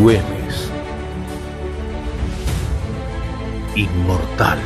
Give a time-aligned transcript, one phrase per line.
[0.00, 0.70] Güemes.
[3.76, 4.58] Inmortal.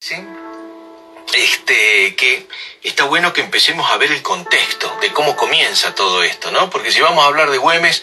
[0.00, 0.16] ¿Sí?
[1.32, 2.48] Este, que
[2.82, 6.68] está bueno que empecemos a ver el contexto de cómo comienza todo esto, ¿no?
[6.68, 8.02] Porque si vamos a hablar de Güemes,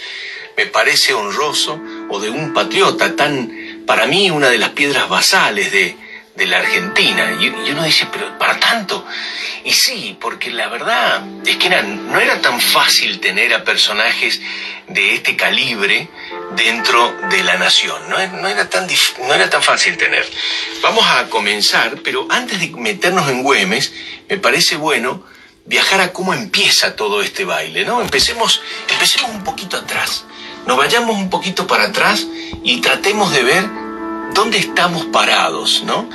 [0.55, 5.69] me parece honroso, o de un patriota tan, para mí, una de las piedras basales
[5.73, 5.97] de,
[6.39, 7.37] de la Argentina.
[7.39, 9.05] Y, uno dice, pero para tanto.
[9.65, 14.41] Y sí, porque la verdad es que no era tan fácil tener a personajes
[14.87, 16.09] de este calibre
[16.55, 18.09] dentro de la nación.
[18.09, 18.87] No, no, era tan,
[19.27, 20.25] no era tan fácil tener.
[20.81, 23.93] Vamos a comenzar, pero antes de meternos en Güemes,
[24.29, 25.23] me parece bueno
[25.65, 28.01] viajar a cómo empieza todo este baile, ¿no?
[28.01, 30.25] Empecemos, empecemos un poquito atrás.
[30.65, 32.25] Nos vayamos un poquito para atrás
[32.63, 33.88] y tratemos de ver
[34.33, 36.09] dónde estamos parados, ¿no?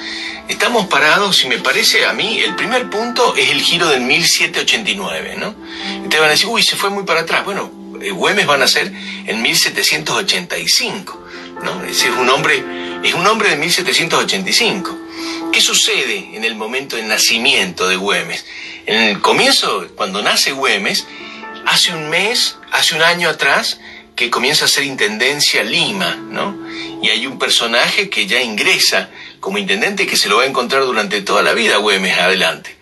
[0.49, 5.37] Estamos parados, y me parece a mí, el primer punto es el giro del 1789,
[5.39, 5.55] ¿no?
[6.03, 7.45] Ustedes van a decir, uy, se fue muy para atrás.
[7.45, 7.71] Bueno,
[8.13, 8.93] Güemes van a ser
[9.27, 11.27] en 1785,
[11.63, 11.85] ¿no?
[11.85, 12.63] Es un hombre,
[13.03, 14.99] es un hombre de 1785.
[15.53, 18.45] ¿Qué sucede en el momento del nacimiento de Güemes?
[18.87, 21.07] En el comienzo, cuando nace Güemes,
[21.67, 23.79] hace un mes, hace un año atrás,
[24.17, 26.57] que comienza a ser intendencia Lima, ¿no?
[27.03, 30.85] Y hay un personaje que ya ingresa como intendente que se lo va a encontrar
[30.85, 32.77] durante toda la vida Güemes adelante.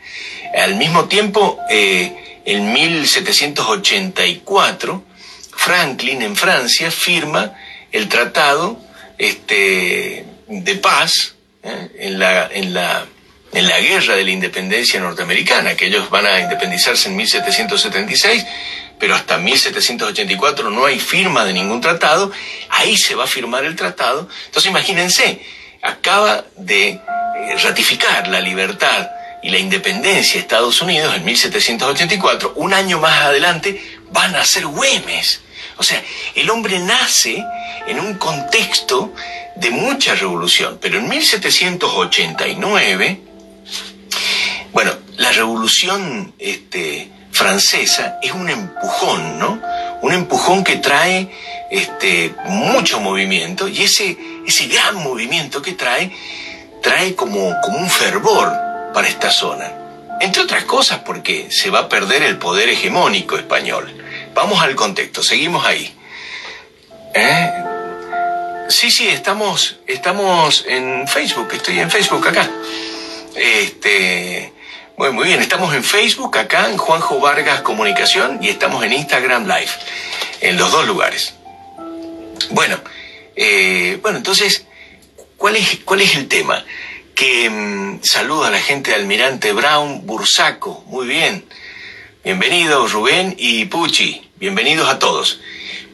[0.55, 5.03] Al mismo tiempo, eh, en 1784,
[5.57, 7.55] Franklin en Francia firma
[7.91, 8.79] el tratado
[9.19, 11.91] este, de paz ¿eh?
[11.99, 13.07] en, la, en, la,
[13.53, 18.45] en la guerra de la independencia norteamericana, que ellos van a independizarse en 1776
[19.03, 22.31] pero hasta 1784 no hay firma de ningún tratado,
[22.69, 24.29] ahí se va a firmar el tratado.
[24.47, 25.45] Entonces imagínense,
[25.83, 27.01] acaba de
[27.65, 29.11] ratificar la libertad
[29.43, 34.67] y la independencia de Estados Unidos en 1784, un año más adelante van a ser
[34.67, 35.41] Güemes.
[35.79, 36.01] O sea,
[36.37, 37.45] el hombre nace
[37.89, 39.13] en un contexto
[39.57, 43.21] de mucha revolución, pero en 1789,
[44.73, 49.61] bueno, la revolución este, francesa es un empujón, ¿no?
[50.03, 51.31] Un empujón que trae
[51.71, 54.17] este, mucho movimiento y ese,
[54.47, 56.13] ese gran movimiento que trae,
[56.83, 58.53] trae como, como un fervor
[58.93, 59.73] para esta zona.
[60.21, 63.93] Entre otras cosas porque se va a perder el poder hegemónico español.
[64.35, 65.93] Vamos al contexto, seguimos ahí.
[67.15, 67.53] ¿Eh?
[68.69, 72.49] Sí, sí, estamos, estamos en Facebook, estoy en Facebook acá.
[73.35, 74.52] Este,
[75.03, 79.49] bueno, muy bien, estamos en Facebook acá, en Juanjo Vargas Comunicación, y estamos en Instagram
[79.49, 79.73] Live,
[80.41, 81.35] en los dos lugares.
[82.51, 82.79] Bueno,
[83.35, 84.65] eh, bueno, entonces,
[85.37, 86.65] ¿cuál es, cuál es el tema?
[87.17, 91.47] Que mmm, saludo a la gente de Almirante Brown, Bursaco, muy bien.
[92.23, 95.41] Bienvenidos Rubén y Pucci, bienvenidos a todos.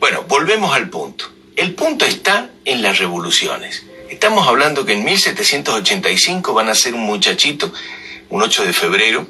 [0.01, 1.33] Bueno, volvemos al punto.
[1.57, 3.87] El punto está en las revoluciones.
[4.11, 7.73] Estamos hablando que en 1785 van a ser un muchachito
[8.31, 9.27] un 8 de febrero,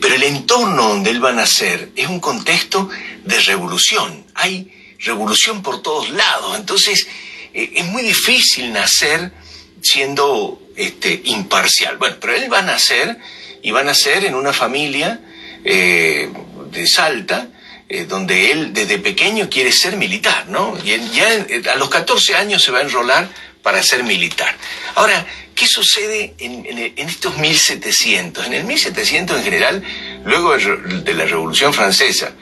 [0.00, 2.88] pero el entorno donde él va a nacer es un contexto
[3.24, 4.24] de revolución.
[4.34, 7.06] Hay revolución por todos lados, entonces
[7.54, 9.32] eh, es muy difícil nacer
[9.80, 11.98] siendo este, imparcial.
[11.98, 13.18] Bueno, pero él va a nacer
[13.62, 15.20] y va a nacer en una familia
[15.64, 16.30] eh,
[16.70, 17.48] de Salta,
[17.88, 20.76] eh, donde él desde pequeño quiere ser militar, ¿no?
[20.84, 23.28] Y él ya a los 14 años se va a enrolar
[23.62, 24.56] para ser militar.
[24.94, 28.46] Ahora, ¿qué sucede en, en, en, estos 1700?
[28.46, 29.82] En el 1700 en general,
[30.24, 32.32] luego de la Revolución Francesa,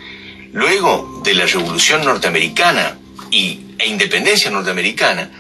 [0.53, 2.99] luego de la Revolución Norteamericana
[3.31, 5.31] y, e Independencia Norteamericana,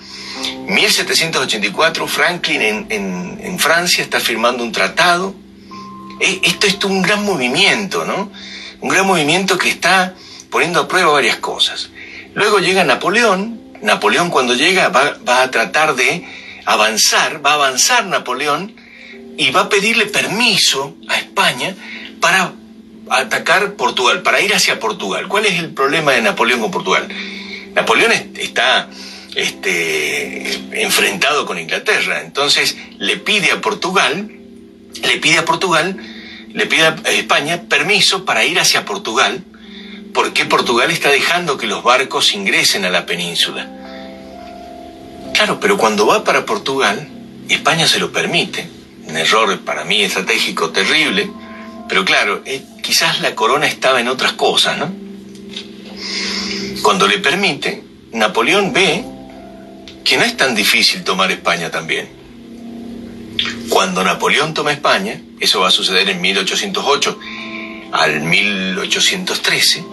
[0.68, 5.34] 1784 Franklin en, Francia está firmando un tratado.
[6.20, 8.32] E, esto es un gran movimiento, ¿no?
[8.80, 10.14] Un gran movimiento que está
[10.50, 11.90] poniendo a prueba varias cosas.
[12.34, 16.24] Luego llega Napoleón, Napoleón cuando llega va, a tratar de
[16.74, 18.74] avanzar, va a avanzar Napoleón
[19.36, 21.74] y va a pedirle permiso a España
[22.20, 22.52] para
[23.10, 25.28] atacar Portugal, para ir hacia Portugal.
[25.28, 27.08] ¿Cuál es el problema de Napoleón con Portugal?
[27.74, 28.88] Napoleón está
[29.34, 34.30] este, enfrentado con Inglaterra, entonces le pide a Portugal,
[35.02, 35.96] le pide a Portugal,
[36.52, 39.44] le pide a España permiso para ir hacia Portugal
[40.12, 43.79] por qué Portugal está dejando que los barcos ingresen a la península.
[45.40, 47.08] Claro, pero cuando va para Portugal,
[47.48, 48.68] España se lo permite.
[49.06, 51.30] Un error para mí estratégico terrible,
[51.88, 54.92] pero claro, eh, quizás la corona estaba en otras cosas, ¿no?
[56.82, 57.82] Cuando le permite,
[58.12, 59.02] Napoleón ve
[60.04, 62.10] que no es tan difícil tomar España también.
[63.70, 67.18] Cuando Napoleón toma España, eso va a suceder en 1808
[67.92, 69.84] al 1813,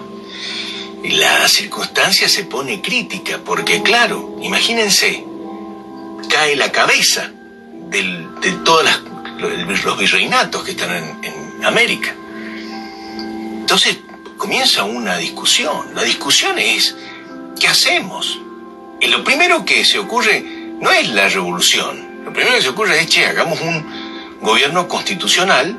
[1.05, 5.23] la circunstancia se pone crítica, porque claro, imagínense,
[6.27, 7.31] cae la cabeza
[7.89, 8.85] de todos
[9.39, 10.91] los virreinatos que están
[11.23, 12.13] en, América.
[13.59, 13.97] Entonces
[14.37, 15.95] comienza una discusión.
[15.95, 16.95] La discusión es,
[17.59, 18.39] ¿qué hacemos?
[19.01, 20.41] Y lo primero que se ocurre
[20.79, 22.23] no es la revolución.
[22.23, 25.77] Lo primero que se ocurre es, che, hagamos un gobierno constitucional.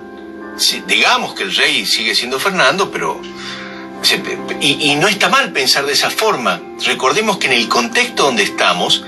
[0.86, 3.20] Digamos que el rey sigue siendo Fernando, pero...
[4.60, 6.60] Y no está mal pensar de esa forma.
[6.84, 9.04] Recordemos que en el contexto donde estamos,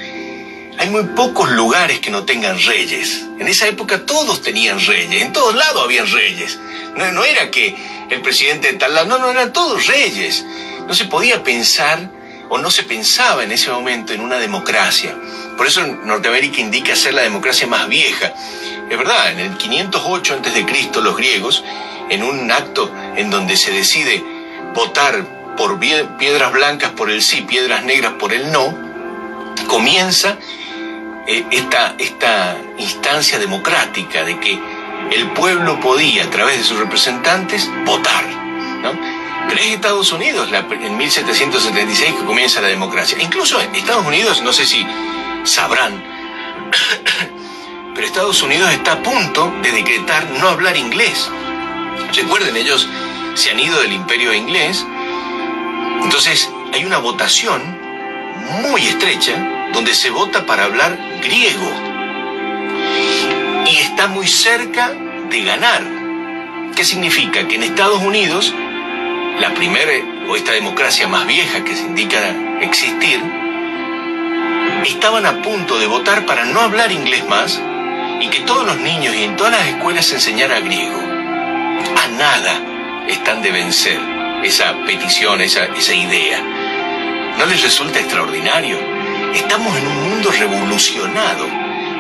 [0.81, 3.27] hay muy pocos lugares que no tengan reyes.
[3.39, 6.59] En esa época todos tenían reyes, en todos lados habían reyes.
[6.97, 7.77] No, no era que
[8.09, 10.43] el presidente de tal lado, no, no, eran todos reyes.
[10.89, 12.11] No se podía pensar
[12.49, 15.15] o no se pensaba en ese momento en una democracia.
[15.59, 18.33] Por eso Norteamérica indica ser la democracia más vieja.
[18.89, 21.01] Es verdad, en el 508 a.C.
[21.03, 21.63] los griegos,
[22.09, 24.25] en un acto en donde se decide
[24.75, 28.75] votar por piedras blancas por el sí, piedras negras por el no,
[29.67, 30.39] comienza
[31.31, 34.59] esta, esta instancia democrática de que
[35.13, 38.25] el pueblo podía, a través de sus representantes, votar.
[38.83, 38.93] ¿no?
[39.49, 43.19] Pero es Estados Unidos, en 1776, que comienza la democracia.
[43.21, 44.87] Incluso Estados Unidos, no sé si
[45.45, 46.03] sabrán,
[47.95, 51.31] pero Estados Unidos está a punto de decretar no hablar inglés.
[52.15, 52.89] Recuerden, ellos
[53.35, 54.85] se han ido del imperio inglés.
[56.03, 57.79] Entonces, hay una votación
[58.63, 61.73] muy estrecha donde se vota para hablar griego.
[63.67, 64.93] Y está muy cerca
[65.29, 65.83] de ganar.
[66.75, 67.47] ¿Qué significa?
[67.47, 68.55] Que en Estados Unidos,
[69.39, 69.93] la primera
[70.29, 72.19] o esta democracia más vieja que se indica
[72.61, 73.23] existir,
[74.85, 77.61] estaban a punto de votar para no hablar inglés más
[78.21, 80.99] y que todos los niños y en todas las escuelas se enseñara griego.
[81.01, 84.01] A nada están de vencer
[84.43, 86.41] esa petición, esa, esa idea.
[87.39, 88.79] ¿No les resulta extraordinario?
[89.35, 91.47] Estamos en un mundo revolucionado.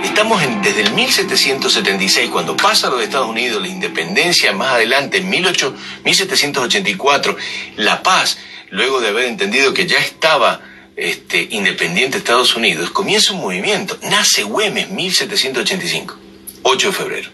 [0.02, 5.30] Estamos desde el 1776, cuando pasa lo de Estados Unidos, la independencia, más adelante, en
[5.30, 5.74] 18,
[6.04, 7.36] 1784,
[7.76, 8.38] la paz,
[8.70, 10.60] luego de haber entendido que ya estaba
[10.96, 13.98] este, independiente Estados Unidos, comienza un movimiento.
[14.02, 16.16] Nace Güemes, 1785,
[16.62, 17.30] 8 de febrero.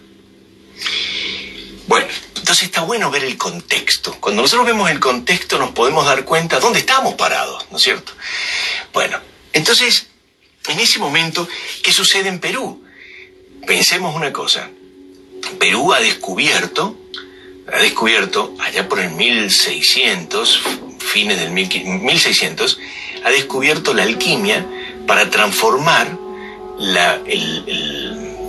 [1.86, 2.06] Bueno,
[2.36, 4.16] entonces está bueno ver el contexto.
[4.20, 8.12] Cuando nosotros vemos el contexto nos podemos dar cuenta dónde estamos parados, ¿no es cierto?
[8.92, 9.18] Bueno,
[9.56, 10.08] entonces,
[10.68, 11.48] en ese momento,
[11.82, 12.84] ¿qué sucede en Perú?
[13.66, 14.68] Pensemos una cosa.
[15.58, 16.94] Perú ha descubierto,
[17.72, 20.60] ha descubierto allá por el 1600,
[20.98, 22.78] fines del 1600,
[23.24, 24.66] ha descubierto la alquimia
[25.06, 26.18] para transformar
[26.78, 27.18] la,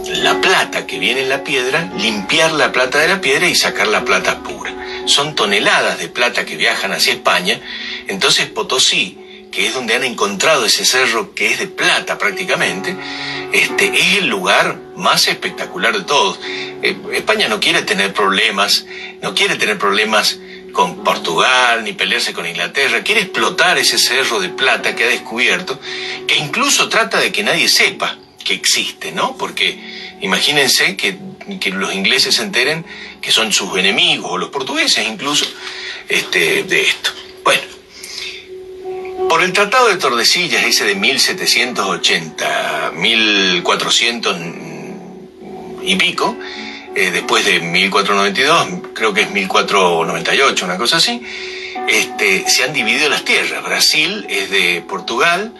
[0.07, 3.87] la plata que viene en la piedra, limpiar la plata de la piedra y sacar
[3.87, 4.75] la plata pura.
[5.05, 7.61] Son toneladas de plata que viajan hacia España,
[8.09, 9.17] entonces Potosí,
[9.57, 12.95] que es donde han encontrado ese cerro que es de plata prácticamente,
[13.51, 16.39] este, es el lugar más espectacular de todos.
[16.83, 18.85] Eh, España no quiere tener problemas,
[19.19, 20.37] no quiere tener problemas
[20.73, 25.79] con Portugal ni pelearse con Inglaterra, quiere explotar ese cerro de plata que ha descubierto,
[26.27, 29.37] que incluso trata de que nadie sepa que existe, ¿no?
[29.37, 31.17] Porque imagínense que,
[31.59, 32.85] que los ingleses se enteren
[33.23, 35.47] que son sus enemigos, o los portugueses incluso,
[36.07, 37.09] este, de esto.
[37.43, 37.76] Bueno,
[39.29, 44.37] por el Tratado de Tordesillas, ese de 1780, 1400
[45.83, 46.37] y pico,
[46.95, 51.21] eh, después de 1492, creo que es 1498, una cosa así,
[51.87, 53.63] este, se han dividido las tierras.
[53.63, 55.53] Brasil es de Portugal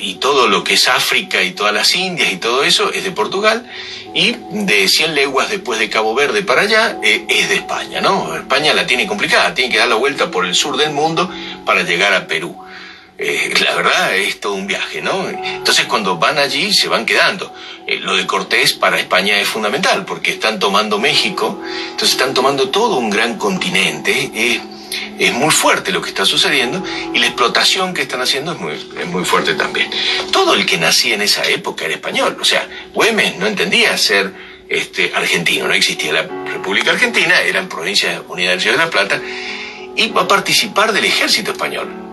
[0.00, 3.10] y todo lo que es África y todas las Indias y todo eso es de
[3.10, 3.68] Portugal
[4.14, 8.36] y de 100 leguas después de Cabo Verde para allá eh, es de España, ¿no?
[8.36, 11.28] España la tiene complicada, tiene que dar la vuelta por el sur del mundo
[11.66, 12.63] para llegar a Perú.
[13.26, 15.26] Eh, la verdad es todo un viaje, ¿no?
[15.26, 17.50] Entonces cuando van allí se van quedando.
[17.86, 22.68] Eh, lo de Cortés para España es fundamental porque están tomando México, entonces están tomando
[22.68, 24.60] todo un gran continente.
[25.18, 29.24] es muy fuerte lo que está sucediendo y la explotación que están haciendo es muy,
[29.24, 29.88] fuerte también.
[30.30, 34.34] Todo el que nacía en esa época era español, o sea, Güemes no entendía ser
[34.68, 39.18] este, argentino, no existía la República Argentina, eran provincias unidas de la Plata,
[39.96, 42.03] y va a participar del ejército español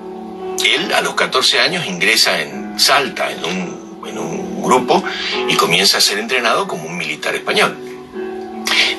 [0.64, 5.04] él a los 14 años ingresa en Salta, en un, en un grupo,
[5.48, 7.78] y comienza a ser entrenado como un militar español.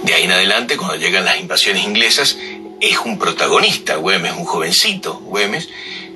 [0.03, 2.37] De ahí en adelante, cuando llegan las invasiones inglesas,
[2.81, 5.69] es un protagonista, Güemes, un jovencito, Güemes,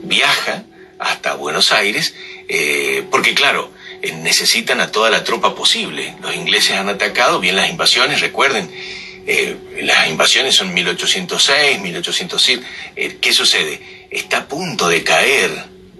[0.02, 0.64] viaja
[0.98, 2.14] hasta Buenos Aires,
[2.48, 3.70] eh, porque claro,
[4.02, 6.14] eh, necesitan a toda la tropa posible.
[6.20, 8.70] Los ingleses han atacado, bien las invasiones, recuerden,
[9.26, 12.66] eh, las invasiones son 1806, 1807.
[12.94, 14.06] Eh, ¿Qué sucede?
[14.10, 15.50] Está a punto de caer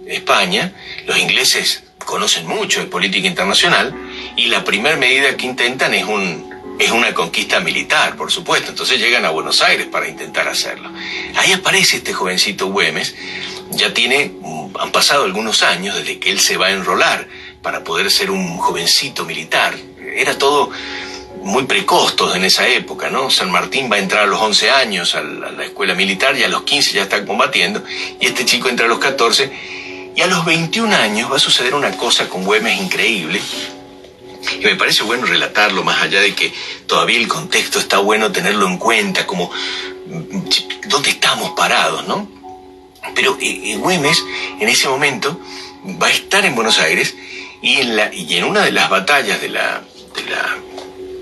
[0.07, 0.73] España,
[1.05, 3.93] los ingleses conocen mucho de política internacional
[4.37, 6.47] y la primera medida que intentan es un
[6.79, 8.69] es una conquista militar, por supuesto.
[8.69, 10.91] Entonces llegan a Buenos Aires para intentar hacerlo.
[11.35, 13.15] Ahí aparece este jovencito Güemes,
[13.71, 14.33] ya tiene,
[14.79, 17.27] han pasado algunos años desde que él se va a enrolar
[17.63, 19.75] para poder ser un jovencito militar.
[20.15, 20.71] Era todo
[21.47, 23.31] muy precostos en esa época, ¿no?
[23.31, 26.49] San Martín va a entrar a los 11 años a la, escuela militar y a
[26.49, 27.83] los 15 ya está combatiendo
[28.19, 31.73] y este chico entra a los 14 y a los 21 años va a suceder
[31.73, 33.41] una cosa con Güemes increíble
[34.59, 36.53] y me parece bueno relatarlo más allá de que
[36.85, 39.49] todavía el contexto está bueno tenerlo en cuenta como
[40.87, 42.29] dónde estamos parados, ¿no?
[43.15, 44.21] Pero eh, eh, Güemes
[44.59, 45.39] en ese momento
[46.01, 47.15] va a estar en Buenos Aires
[47.61, 49.81] y en, la, y en una de las batallas de la,
[50.13, 50.57] de la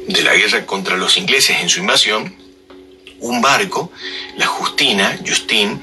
[0.07, 2.35] de la guerra contra los ingleses en su invasión,
[3.19, 3.91] un barco,
[4.38, 5.81] la Justina, Justin,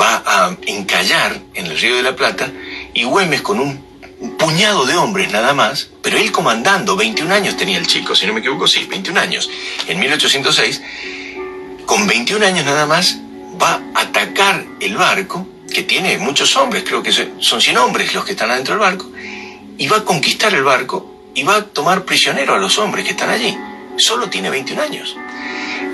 [0.00, 2.50] va a encallar en el Río de la Plata
[2.94, 3.90] y Güemes con un,
[4.38, 8.34] puñado de hombres nada más, pero él comandando, 21 años tenía el chico, si no
[8.34, 9.48] me equivoco, sí, 21 años,
[9.86, 10.82] en 1806,
[11.86, 13.18] con 21 años nada más,
[13.60, 18.24] va a atacar el barco, que tiene muchos hombres, creo que son 100 hombres los
[18.24, 19.10] que están adentro del barco,
[19.78, 23.12] y va a conquistar el barco y va a tomar prisionero a los hombres que
[23.12, 23.56] están allí.
[23.96, 25.16] Solo tiene 21 años.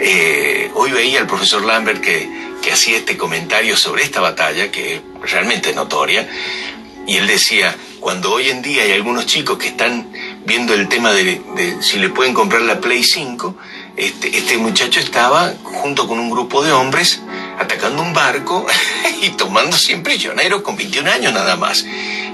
[0.00, 2.28] Eh, hoy veía al profesor Lambert que,
[2.62, 6.28] que hacía este comentario sobre esta batalla, que es realmente notoria,
[7.06, 10.10] y él decía, cuando hoy en día hay algunos chicos que están
[10.44, 11.40] viendo el tema de,
[11.80, 13.56] si le pueden comprar la Play 5,
[13.96, 17.20] este, este muchacho estaba junto con un grupo de hombres
[17.58, 18.66] atacando un barco
[19.22, 21.84] y tomando 100 prisioneros con 21 años nada más.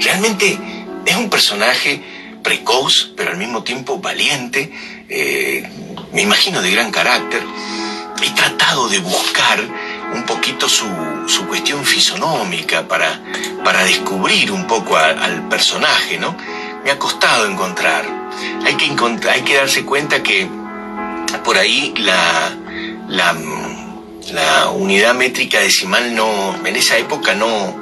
[0.01, 0.59] Realmente
[1.05, 2.03] es un personaje
[2.43, 4.73] precoz, pero al mismo tiempo valiente,
[5.09, 5.69] eh,
[6.13, 7.43] me imagino de gran carácter.
[8.23, 9.61] He tratado de buscar
[10.15, 10.87] un poquito su,
[11.27, 13.21] su cuestión fisonómica para,
[13.65, 16.37] para descubrir un poco al personaje, ¿no?
[16.85, 18.05] Me ha costado encontrar.
[18.65, 18.95] Hay que,
[19.29, 20.49] hay que darse cuenta que
[21.45, 22.57] por ahí la,
[23.09, 27.77] la, unidad métrica decimal no, en esa época no,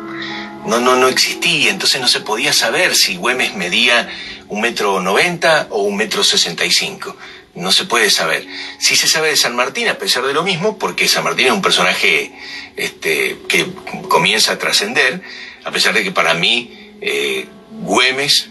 [0.67, 4.09] no, no, no existía, entonces no se podía saber si Güemes medía
[4.51, 7.17] un metro noventa o un metro sesenta y cinco.
[7.55, 8.47] No se puede saber.
[8.79, 11.53] Sí se sabe de San Martín, a pesar de lo mismo, porque San Martín es
[11.53, 12.33] un personaje
[12.77, 13.67] este, que
[14.09, 15.23] comienza a trascender,
[15.65, 18.51] a pesar de que para mí eh, Güemes,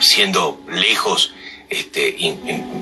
[0.00, 1.34] siendo lejos
[1.68, 2.16] este,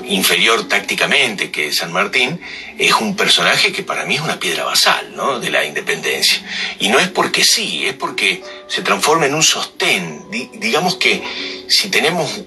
[0.07, 2.41] inferior tácticamente que San Martín,
[2.79, 5.41] es un personaje que para mí es una piedra basal ¿no?
[5.41, 6.43] de la independencia.
[6.81, 10.26] Y no es porque sí, es porque se transforma en un sostén.
[10.55, 11.23] digamos que
[11.69, 12.43] si tenemos,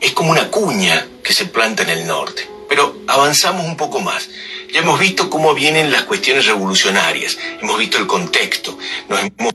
[0.00, 2.48] es como una cuña que se planta en el norte.
[2.68, 4.28] Pero avanzamos un poco más.
[4.72, 8.76] Ya hemos visto cómo vienen las cuestiones revolucionarias, hemos visto el contexto,
[9.08, 9.54] nos hemos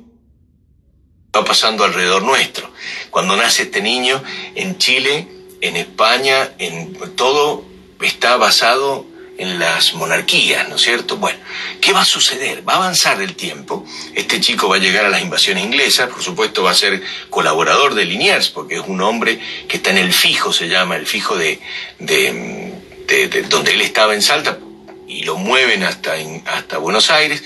[1.36, 2.70] va pasando alrededor nuestro.
[3.10, 4.24] Cuando nace este niño
[4.55, 5.27] en Chile,
[5.63, 7.63] en España, en todo
[8.01, 9.05] está basado
[9.38, 11.15] en las monarquías, ¿no es cierto?
[11.15, 11.39] Bueno,
[11.79, 12.67] ¿qué va a suceder?
[12.67, 16.22] Va a avanzar el tiempo, este chico va a llegar a las invasiones inglesas, por
[16.22, 19.39] supuesto va a ser colaborador de Liniers, porque es un hombre
[19.70, 21.62] que está en el fijo, se llama, el fijo de,
[21.98, 22.74] de,
[23.48, 24.60] donde él estaba en Salta,
[25.08, 26.15] y lo mueven hasta,
[26.46, 27.41] hasta Buenos Aires,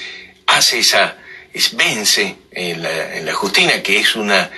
[0.47, 1.17] hace esa,
[1.53, 4.49] es, vence en la, en la Justina, que es una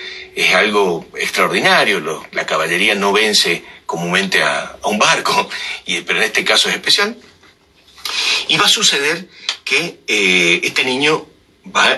[0.43, 2.24] es algo extraordinario.
[2.31, 5.50] la caballería no vence comúnmente a, un barco,
[5.86, 7.17] y, pero en este caso es especial.
[8.48, 9.27] Y va a suceder
[9.63, 11.25] que eh, este niño,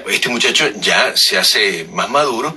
[0.10, 2.55] este muchacho ya se hace más maduro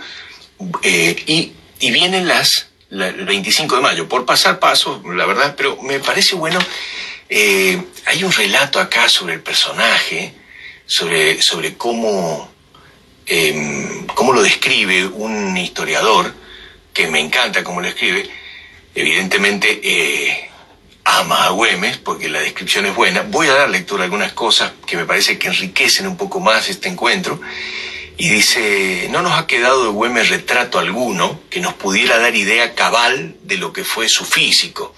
[0.82, 5.80] eh, y, y, vienen las, el 25 de mayo, por pasar paso, la verdad, pero
[5.82, 6.58] me parece bueno,
[7.28, 10.34] eh, hay un relato acá sobre el personaje,
[10.86, 12.53] sobre, sobre cómo
[13.26, 16.34] eh, cómo lo describe un historiador,
[16.92, 18.28] que me encanta cómo lo escribe,
[18.94, 20.50] evidentemente eh,
[21.04, 23.22] ama a Güemes, porque la descripción es buena.
[23.22, 26.68] Voy a dar lectura a algunas cosas que me parece que enriquecen un poco más
[26.68, 27.40] este encuentro.
[28.16, 32.74] Y dice, no nos ha quedado de Güemes retrato alguno que nos pudiera dar idea
[32.74, 34.94] cabal de lo que fue su físico.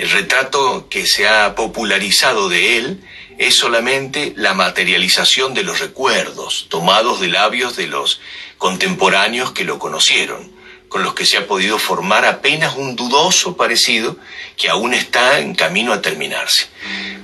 [0.00, 3.02] El retrato que se ha popularizado de él
[3.36, 8.18] es solamente la materialización de los recuerdos tomados de labios de los
[8.56, 10.52] contemporáneos que lo conocieron,
[10.88, 14.16] con los que se ha podido formar apenas un dudoso parecido
[14.56, 16.68] que aún está en camino a terminarse.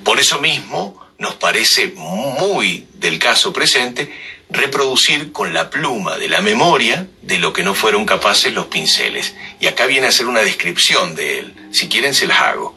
[0.04, 4.12] Por eso mismo, nos parece muy del caso presente
[4.50, 9.34] reproducir con la pluma de la memoria de lo que no fueron capaces los pinceles.
[9.60, 11.54] Y acá viene a ser una descripción de él.
[11.72, 12.76] Si quieren se las hago.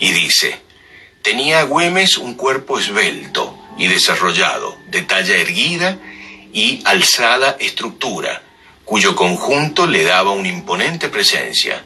[0.00, 0.60] Y dice,
[1.22, 5.98] tenía Güemes un cuerpo esbelto y desarrollado, de talla erguida
[6.52, 8.42] y alzada estructura,
[8.84, 11.82] cuyo conjunto le daba una imponente presencia.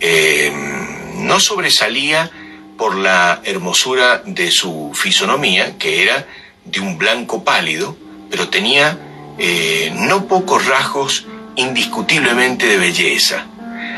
[0.00, 2.30] Em, no sobresalía
[2.76, 6.26] por la hermosura de su fisonomía, que era
[6.64, 7.96] de un blanco pálido,
[8.32, 8.98] pero tenía
[9.38, 13.44] eh, no pocos rasgos indiscutiblemente de belleza.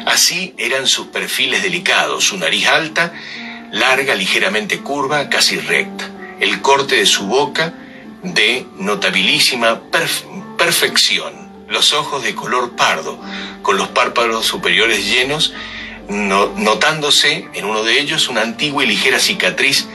[0.07, 3.13] Así eran sus perfiles delicados, su nariz alta,
[3.71, 6.11] larga, ligeramente curva, casi recta,
[6.41, 7.75] el corte de su boca
[8.25, 9.83] de notabilísima
[10.59, 11.33] perfección,
[11.69, 13.21] los ojos de color pardo,
[13.63, 15.55] con los párpados superiores llenos,
[16.09, 19.87] notándose en uno de ellos una antigua y ligera cicatriz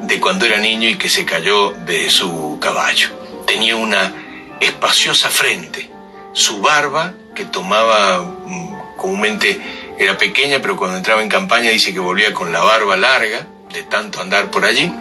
[0.00, 4.12] de cuando era niño y que se cayó de su caballo tenía una
[4.60, 5.90] espaciosa frente.
[6.32, 9.60] Su barba, que tomaba mm, comúnmente
[9.98, 13.82] era pequeña, pero cuando entraba en campaña dice que volvía con la barba larga, de
[13.84, 14.92] tanto andar por allí.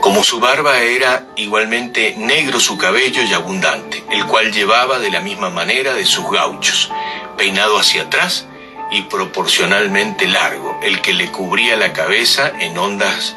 [0.00, 5.20] Como su barba era igualmente negro su cabello y abundante, el cual llevaba de la
[5.20, 6.90] misma manera de sus gauchos,
[7.36, 8.46] peinado hacia atrás
[8.90, 13.36] y proporcionalmente largo, el que le cubría la cabeza en ondas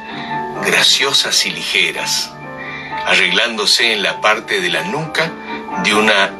[0.63, 2.31] graciosas y ligeras,
[3.05, 5.31] arreglándose en la parte de la nuca
[5.83, 6.31] de una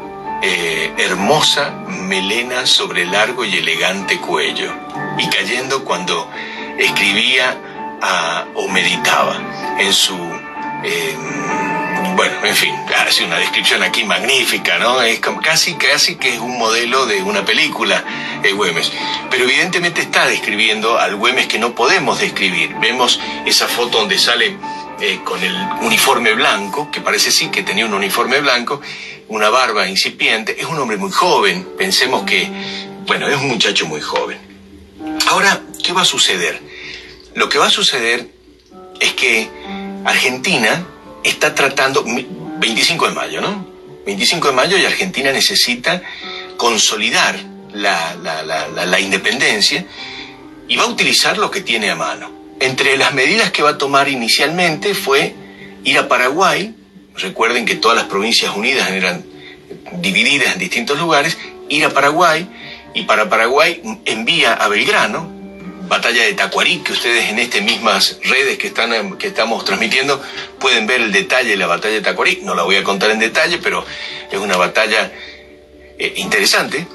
[0.41, 4.74] eh, hermosa melena sobre largo y elegante cuello,
[5.17, 6.29] y cayendo cuando
[6.77, 7.58] escribía
[8.01, 9.39] ah, o meditaba
[9.79, 10.17] en su...
[12.15, 12.74] bueno, en fin,
[13.08, 15.01] hace una descripción aquí magnífica, ¿no?
[15.01, 18.03] Es casi, casi que es un modelo de una película,
[18.43, 18.91] el Güemes.
[19.29, 22.75] Pero evidentemente está describiendo al Güemes que no podemos describir.
[22.79, 24.58] Vemos esa foto donde sale
[25.01, 28.81] eh, con el uniforme blanco, que parece sí que tenía un uniforme blanco,
[29.29, 32.47] una barba incipiente, es un hombre muy joven, pensemos que,
[33.08, 34.38] bueno, es un muchacho muy joven.
[35.28, 36.62] Ahora, ¿qué va a suceder?
[37.34, 38.30] Lo que va a suceder
[38.99, 39.49] es que
[40.06, 40.86] Argentina
[41.23, 43.67] está tratando, 25 de mayo, ¿no?
[44.06, 46.02] 25 de mayo y Argentina necesita
[46.58, 47.39] consolidar
[47.73, 49.84] la, la independencia
[50.67, 52.40] y va a utilizar lo que tiene a mano.
[52.62, 55.34] Entre las medidas que va a tomar inicialmente fue
[55.84, 56.76] ir a Paraguay,
[57.15, 59.26] recuerden que todas las provincias unidas eran
[59.93, 62.47] divididas en distintos lugares, ir a Paraguay
[62.93, 65.28] y para Paraguay envía a Belgrano,
[65.88, 70.21] batalla de Tacuarí, que ustedes en estas mismas redes que, están, que estamos transmitiendo
[70.60, 73.17] pueden ver el detalle de la batalla de Tacuarí, no la voy a contar en
[73.17, 73.84] detalle, pero
[74.30, 75.12] es una batalla
[75.97, 76.86] eh, interesante,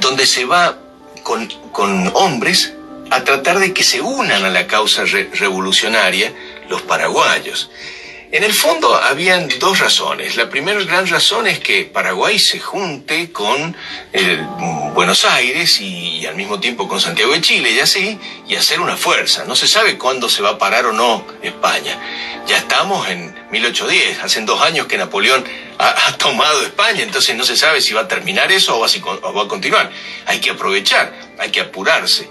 [0.00, 0.78] donde se va
[1.22, 2.74] con, con hombres
[3.10, 6.32] a tratar de que se unan a la causa revolucionaria
[6.68, 7.70] los paraguayos.
[8.34, 10.34] En el fondo habían dos razones.
[10.34, 13.76] La primera gran razón es que Paraguay se junte con
[14.12, 14.44] eh,
[14.92, 18.96] Buenos Aires y, al mismo tiempo con Santiago de Chile y así, y hacer una
[18.96, 19.44] fuerza.
[19.44, 21.96] No se sabe cuándo se va a parar o no España.
[22.48, 25.44] Ya estamos en 1810, hace dos años que Napoleón
[25.78, 29.48] ha, tomado España, entonces no se sabe si va a terminar eso o va a
[29.48, 29.92] continuar.
[30.26, 32.28] Hay que aprovechar, hay que apurarse.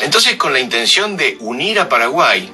[0.00, 2.50] Entonces, con la intención de unir a Paraguay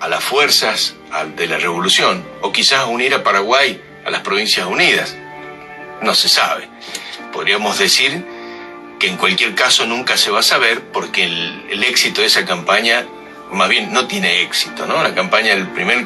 [0.00, 0.94] a las fuerzas
[1.36, 5.16] de la revolución, o quizás unir a Paraguay a las Provincias Unidas,
[6.02, 6.68] no se sabe.
[7.32, 8.24] Podríamos decir
[8.98, 13.06] que en cualquier caso nunca se va a saber porque el, éxito de esa campaña,
[13.50, 15.02] más bien no tiene éxito, ¿no?
[15.02, 15.54] La campaña,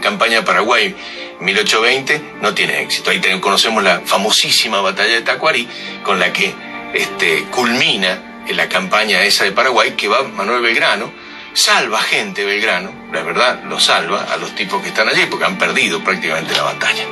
[0.00, 0.94] campaña de Paraguay,
[1.40, 3.10] 1820, no tiene éxito.
[3.10, 5.68] Ahí conocemos la famosísima batalla de Tacuarí,
[6.02, 6.54] con la que
[6.94, 11.12] este, culmina en la campaña esa de Paraguay, que va Manuel Belgrano,
[11.54, 15.58] salva gente Belgrano, la verdad lo salva a los tipos que están allí porque han
[15.58, 17.04] perdido prácticamente la batalla.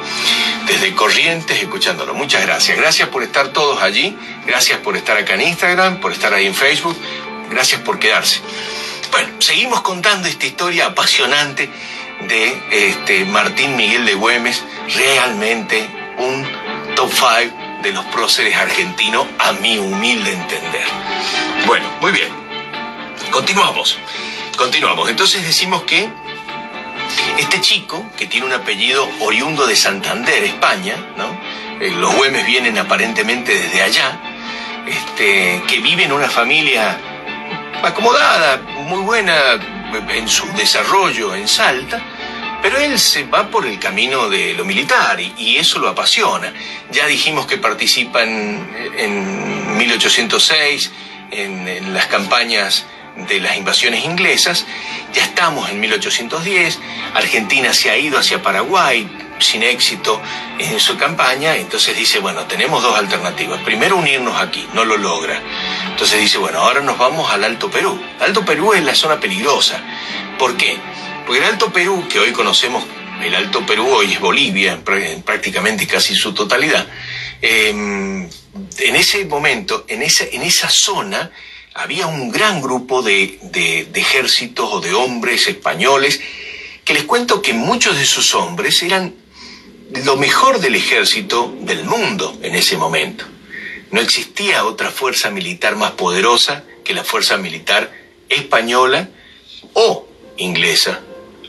[0.66, 2.14] Desde Corrientes escuchándolo.
[2.14, 2.77] Muchas gracias.
[2.77, 4.16] Gracias por estar todos allí.
[4.47, 6.97] Gracias por estar acá en Instagram, por estar ahí en Facebook.
[7.51, 8.40] Gracias por quedarse.
[9.11, 11.69] Bueno, seguimos contando esta historia apasionante
[12.29, 14.62] de este Martín Miguel de Güemes,
[14.95, 15.88] realmente
[16.19, 16.47] un
[16.95, 20.87] top 5 de los próceres argentinos, a mi humilde entender.
[21.66, 22.29] Bueno, muy bien.
[23.31, 23.99] Continuamos.
[24.57, 25.09] Continuamos.
[25.09, 26.09] Entonces decimos que
[27.38, 30.95] este chico, que tiene un apellido oriundo de Santander, España.
[31.81, 34.21] Eh, los Güemes vienen aparentemente desde allá,
[34.87, 36.99] este, que vive en una familia
[37.83, 39.35] acomodada, muy buena
[40.11, 42.01] en su desarrollo en Salta,
[42.62, 46.53] pero él se va por el camino de lo militar y, eso lo apasiona.
[46.90, 50.90] Ya dijimos que participa en, 1806
[51.31, 52.87] en, las campañas
[53.29, 54.66] de las invasiones inglesas,
[55.12, 56.79] ya estamos en 1810,
[57.14, 60.20] Argentina se ha ido hacia Paraguay sin éxito
[60.59, 63.61] en su campaña, entonces dice, bueno, tenemos dos alternativas.
[63.62, 65.40] Primero unirnos aquí, no lo logra.
[65.88, 68.01] Entonces dice, bueno, ahora nos vamos al Alto Perú.
[68.20, 69.81] Alto Perú es la zona peligrosa.
[70.38, 70.79] ¿Por qué?
[71.26, 72.85] Porque el Alto Perú, que hoy conocemos,
[73.22, 74.83] el Alto Perú hoy es Bolivia,
[75.24, 76.87] prácticamente casi su totalidad,
[77.40, 78.28] em,
[78.78, 81.30] en ese momento, en esa, en esa zona,
[81.74, 83.38] había un gran grupo de,
[83.94, 86.20] ejércitos o de hombres españoles
[86.85, 89.14] que les cuento que muchos de esos hombres eran
[90.04, 93.24] lo mejor del ejército del mundo en ese momento.
[93.90, 97.92] No existía otra fuerza militar más poderosa que la fuerza militar
[98.28, 99.09] española
[99.74, 101.00] o inglesa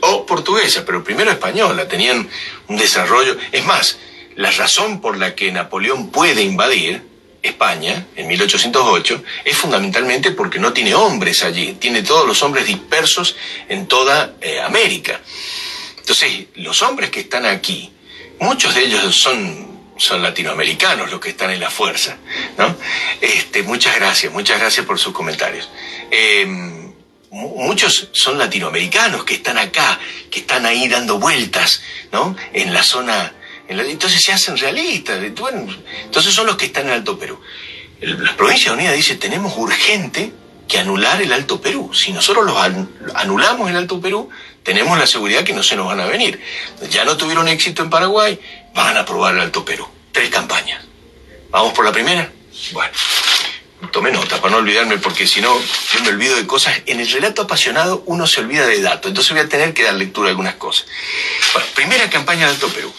[0.02, 1.88] o portuguesa, pero primero española.
[1.88, 2.28] Tenían
[2.68, 3.36] un desarrollo.
[3.50, 3.98] Es más,
[4.36, 7.02] la razón por la que Napoleón puede invadir
[7.42, 13.36] España, en 1808, es fundamentalmente porque no tiene hombres allí, tiene todos los hombres dispersos
[13.68, 15.20] en toda eh, América.
[15.98, 17.92] Entonces, los hombres que están aquí,
[18.38, 22.16] muchos de ellos son, son latinoamericanos los que están en la fuerza,
[22.58, 22.76] ¿no?
[23.20, 25.68] Este, muchas gracias, muchas gracias por sus comentarios.
[26.10, 26.81] Em,
[27.32, 29.98] muchos son latinoamericanos que están acá,
[30.30, 32.36] que están ahí dando vueltas, ¿no?
[32.52, 33.32] En la zona
[33.68, 35.22] entonces se hacen realistas.
[35.22, 37.40] entonces son los que están en Alto Perú.
[38.00, 40.32] La provincia unida dice, tenemos urgente
[40.68, 41.92] que anular el Alto Perú.
[41.94, 42.56] Si nosotros los
[43.14, 44.28] anulamos el Alto Perú,
[44.62, 46.40] tenemos la seguridad que no se nos van a venir.
[46.90, 48.38] Ya no tuvieron éxito en Paraguay,
[48.74, 49.86] van a probar el Alto Perú.
[50.10, 50.84] Tres campañas.
[51.50, 52.30] ¿Vamos por la primera?
[52.72, 52.92] Bueno,
[53.90, 55.58] tome nota para no olvidarme, porque si no,
[55.92, 56.82] yo me olvido de cosas.
[56.86, 59.94] En el relato apasionado uno se olvida de datos, entonces voy a tener que dar
[59.94, 60.86] lectura a algunas cosas.
[61.52, 62.92] Bueno, primera campaña del Alto Perú.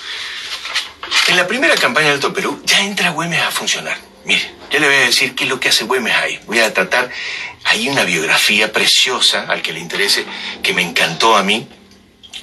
[1.28, 3.98] En la primera campaña de Alto Perú ya entra Güemes a funcionar.
[4.26, 4.42] Mire,
[4.72, 6.40] yo le voy a decir qué es lo que hace Güemes ahí.
[6.48, 7.10] Voy a tratar,
[7.66, 10.26] hay una biografía preciosa al que le interese,
[10.62, 11.68] que me encantó a mí,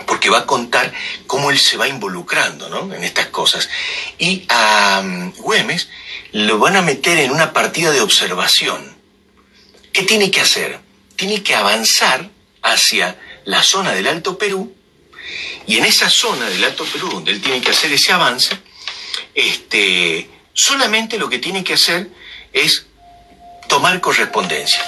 [0.06, 0.92] porque va a contar
[1.26, 2.92] cómo él se va involucrando ¿no?
[2.94, 3.68] en estas cosas.
[4.18, 5.88] Y a um, Güemes
[6.32, 8.96] lo van a meter en una partida de observación.
[9.92, 10.78] ¿Qué tiene que hacer?
[11.16, 12.30] Tiene que avanzar
[12.62, 14.74] hacia la zona del Alto Perú
[15.66, 18.58] y en esa zona del Alto Perú, donde él tiene que hacer ese avance,
[19.34, 22.08] este, solamente lo que tiene que hacer
[22.52, 22.86] es
[23.68, 24.82] tomar correspondencia.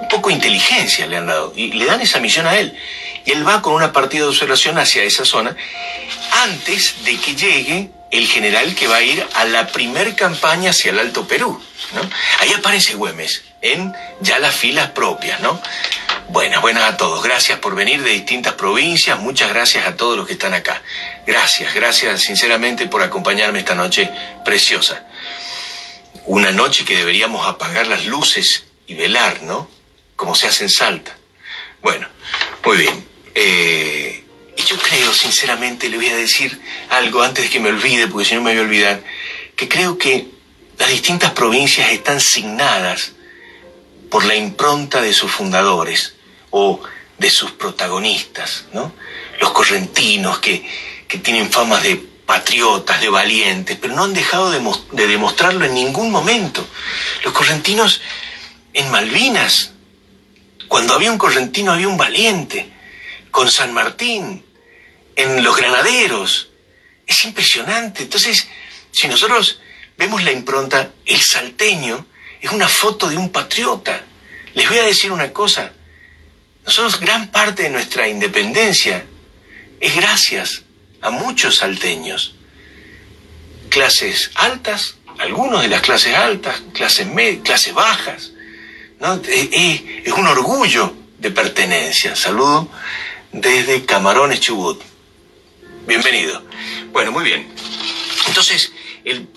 [0.00, 2.76] Un poco de inteligencia le han dado y le dan esa misión a él.
[3.24, 5.56] Y él va con una partida de observación hacia esa zona
[6.42, 10.90] antes de que llegue el general que va a ir a la primer campaña hacia
[10.90, 11.62] el Alto Perú.
[12.40, 15.60] Ahí aparece Güemes en ya las filas propias, ¿no?
[16.28, 17.22] Buenas, buenas a todos.
[17.22, 19.18] Gracias por venir de distintas provincias.
[19.18, 20.82] Muchas gracias a todos los que están acá.
[21.26, 24.10] Gracias, gracias sinceramente por acompañarme esta noche
[24.44, 25.04] preciosa.
[26.26, 29.68] Una noche que deberíamos apagar las luces y velar, ¿no?
[30.20, 31.16] Como se hace en Salta.
[31.80, 32.06] Bueno,
[32.62, 33.06] muy bien.
[33.34, 34.22] Eh,
[34.54, 38.28] y yo creo, sinceramente, le voy a decir algo antes de que me olvide, porque
[38.28, 39.02] si no me voy a olvidar,
[39.56, 40.28] que creo que
[40.76, 43.12] las distintas provincias están signadas
[44.10, 46.16] por la impronta de sus fundadores
[46.50, 46.82] o
[47.16, 48.92] de sus protagonistas, ¿no?
[49.40, 50.68] Los correntinos que,
[51.22, 54.60] tienen fama de patriotas, de valientes, pero no han dejado de,
[54.92, 56.62] de demostrarlo en ningún momento.
[57.24, 58.02] Los correntinos
[58.74, 59.72] en Malvinas,
[60.70, 62.70] cuando había un correntino había un valiente,
[63.32, 64.44] con San Martín,
[65.16, 66.50] en los granaderos.
[67.04, 68.04] Es impresionante.
[68.04, 68.46] Entonces,
[68.92, 69.60] si nosotros
[69.98, 72.06] vemos la impronta, el salteño
[72.40, 74.04] es una foto de un patriota.
[74.54, 75.72] Les voy a decir una cosa,
[76.64, 79.04] nosotros gran parte de nuestra independencia
[79.80, 80.62] es gracias
[81.00, 82.36] a muchos salteños.
[83.70, 87.08] Clases altas, algunos de las clases altas, clases,
[87.42, 88.30] clases bajas.
[89.00, 92.14] Es un orgullo de pertenencia.
[92.14, 92.68] Saludo
[93.32, 94.80] desde Camarones Chubut.
[95.86, 96.42] Bienvenido.
[96.92, 97.48] Bueno, muy bien.
[98.26, 98.72] Entonces,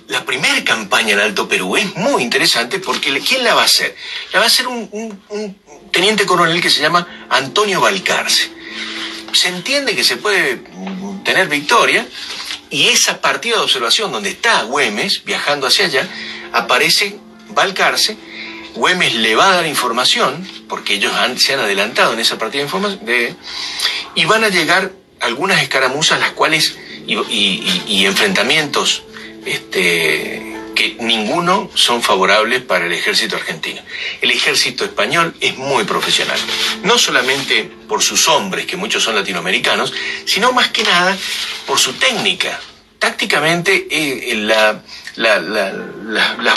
[0.07, 3.95] la primera campaña en Alto Perú es muy interesante porque ¿quién la va a hacer?
[4.33, 5.57] La va a hacer un
[5.91, 8.51] teniente coronel que se llama Antonio Balcarce.
[9.31, 10.61] Se entiende que se puede
[11.23, 12.05] tener victoria
[12.69, 16.07] y esa partida de observación donde está Güemes viajando hacia allá,
[16.51, 17.17] aparece
[17.49, 18.17] Balcarce,
[18.75, 22.65] Güemes le va a dar información, porque ellos se han adelantado en esa partida de
[22.65, 22.99] información,
[24.15, 29.03] y van a llegar algunas escaramuzas las cuales y, enfrentamientos
[29.45, 30.41] este,
[30.75, 33.81] que ninguno son favorables para el ejército argentino.
[34.21, 36.39] El ejército español es muy profesional,
[36.83, 39.93] no solamente por sus hombres, que muchos son latinoamericanos,
[40.25, 41.17] sino más que nada
[41.65, 42.59] por su técnica.
[43.03, 44.77] Tácticamente, eh, las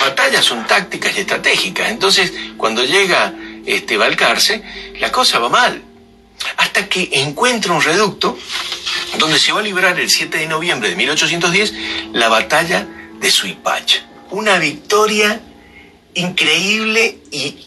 [0.01, 1.91] batallas son tácticas y estratégicas.
[1.91, 3.35] Entonces, cuando llega
[3.67, 4.63] este, Balcarce,
[5.01, 5.83] la cosa va mal.
[6.59, 8.39] Hasta que encuentra un reducto
[9.19, 11.75] donde se va a librar el 7 de noviembre de 1810
[12.13, 12.87] la batalla
[13.19, 14.07] de Suipacha.
[14.31, 15.41] Una victoria
[16.15, 17.67] increíble y,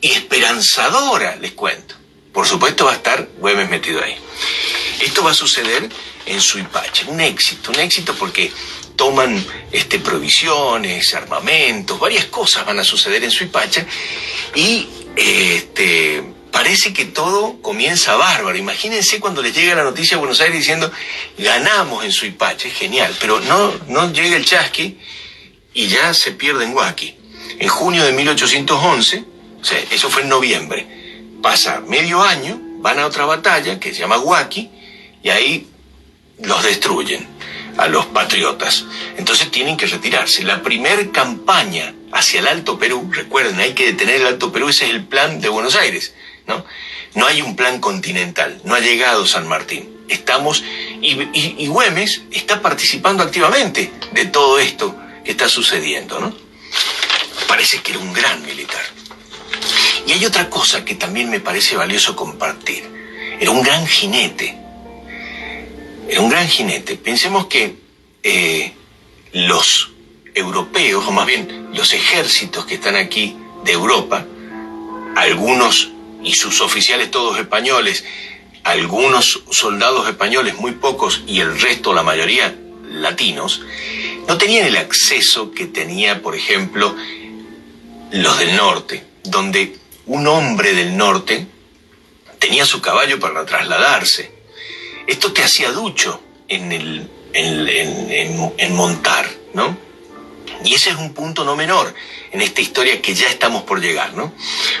[0.00, 1.96] y esperanzadora, les cuento.
[2.32, 4.14] Por supuesto va a estar Güemes metido ahí.
[5.00, 5.88] Esto va a suceder
[6.26, 7.06] en Suipacha.
[7.08, 8.52] Un éxito, un éxito porque
[8.96, 13.84] toman este, provisiones, armamentos, varias cosas van a suceder en Suipacha
[14.54, 18.56] y este, parece que todo comienza bárbaro.
[18.56, 20.90] Imagínense cuando les llega la noticia a Buenos Aires diciendo
[21.38, 24.98] ganamos en Suipacha, es genial, pero no, no llega el chasqui
[25.74, 27.16] y ya se pierde en Huaki.
[27.58, 29.24] En junio de 1811,
[29.60, 30.86] o sea, eso fue en noviembre,
[31.42, 34.70] pasa medio año, van a otra batalla que se llama Huaki
[35.22, 35.71] y ahí
[36.42, 37.26] los destruyen
[37.76, 38.84] a los patriotas.
[39.16, 40.42] Entonces tienen que retirarse.
[40.42, 44.84] La primer campaña hacia el Alto Perú, recuerden, hay que detener el Alto Perú, ese
[44.84, 46.14] es el plan de Buenos Aires,
[46.46, 46.64] ¿no?
[47.14, 49.88] No hay un plan continental, no ha llegado San Martín.
[50.08, 50.62] Estamos,
[51.00, 56.34] y, y, Güemes está participando activamente de todo esto que está sucediendo, ¿no?
[57.48, 58.82] Parece que era un gran militar.
[60.06, 62.84] Y hay otra cosa que también me parece valioso compartir.
[63.40, 64.61] Era un gran jinete
[66.12, 66.96] era un gran jinete.
[66.96, 67.74] Pensemos que
[68.22, 68.72] eh,
[69.32, 69.92] los
[70.34, 74.26] europeos, o más bien los ejércitos que están aquí de Europa,
[75.16, 75.90] algunos
[76.22, 78.04] y sus oficiales todos españoles,
[78.62, 82.54] algunos soldados españoles, muy pocos, y el resto, la mayoría,
[82.90, 83.62] latinos,
[84.28, 86.94] no tenían el acceso que tenía, por ejemplo,
[88.10, 91.46] los del norte, donde un hombre del norte
[92.38, 94.31] tenía su caballo para trasladarse
[95.06, 99.76] esto te hacía ducho en, el, en, montar, ¿no?
[100.64, 101.94] Y ese es un punto no menor
[102.30, 104.32] en esta historia que ya estamos por llegar, ¿no?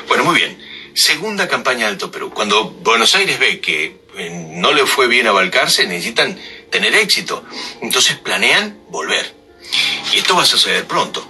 [0.08, 0.58] Bueno, muy bien.
[0.94, 2.30] Segunda campaña de Alto Perú.
[2.32, 6.38] Cuando Buenos Aires ve que eh, no le fue bien a Balcarce, necesitan
[6.70, 7.44] tener éxito.
[7.80, 9.34] Entonces planean volver.
[10.12, 11.26] Y esto va a suceder pronto.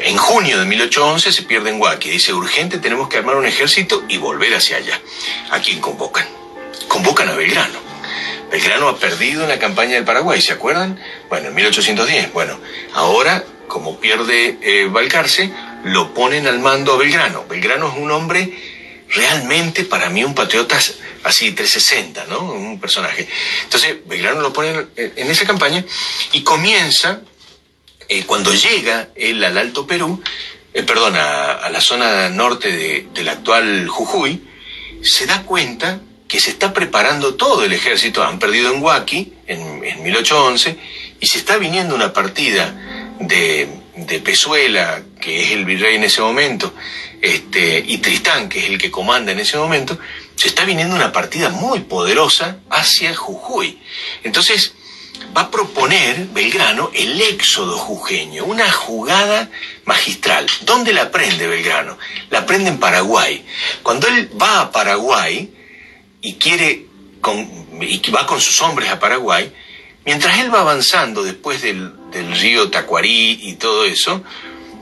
[0.00, 2.08] En junio de 1811 se pierde en Huaki.
[2.08, 5.00] Dice, urgente, tenemos que armar un ejército y volver hacia allá.
[5.50, 6.26] ¿A quién convocan?
[6.86, 7.87] Convocan a Belgrano.
[8.50, 10.98] Belgrano ha perdido en la campaña del Paraguay, ¿se acuerdan?
[11.28, 12.32] Bueno, en 1810.
[12.32, 12.58] Bueno,
[12.94, 15.52] ahora, como pierde eh, Balcarce,
[15.84, 17.44] lo ponen al mando a Belgrano.
[17.46, 18.52] Belgrano es un hombre
[19.10, 20.78] realmente para mí un patriota
[21.24, 22.52] así 360, ¿no?
[22.52, 23.28] Un personaje.
[23.64, 25.84] Entonces, Belgrano lo pone en esa campaña
[26.32, 27.20] y comienza,
[28.08, 30.22] eh, cuando llega él al Alto Perú,
[30.72, 34.42] eh, perdón, a, la zona norte del actual Jujuy,
[35.02, 40.02] se da cuenta que se está preparando todo el ejército, han perdido en Huaki en,
[40.02, 40.78] 1811,
[41.20, 42.74] y se está viniendo una partida
[43.18, 46.74] de, de, Pezuela, que es el virrey en ese momento,
[47.22, 49.98] este, y Tristán, que es el que comanda en ese momento,
[50.36, 53.80] se está viniendo una partida muy poderosa hacia Jujuy.
[54.22, 54.74] Entonces,
[55.36, 59.50] va a proponer Belgrano el éxodo jujeño, una jugada
[59.84, 60.46] magistral.
[60.62, 61.98] ¿Dónde la aprende Belgrano?
[62.30, 63.44] La aprende en Paraguay.
[63.82, 65.52] Cuando él va a Paraguay,
[66.20, 66.86] y quiere
[67.80, 69.52] y va con sus hombres a Paraguay,
[70.04, 74.22] mientras él va avanzando después del, del río Tacuarí y todo eso,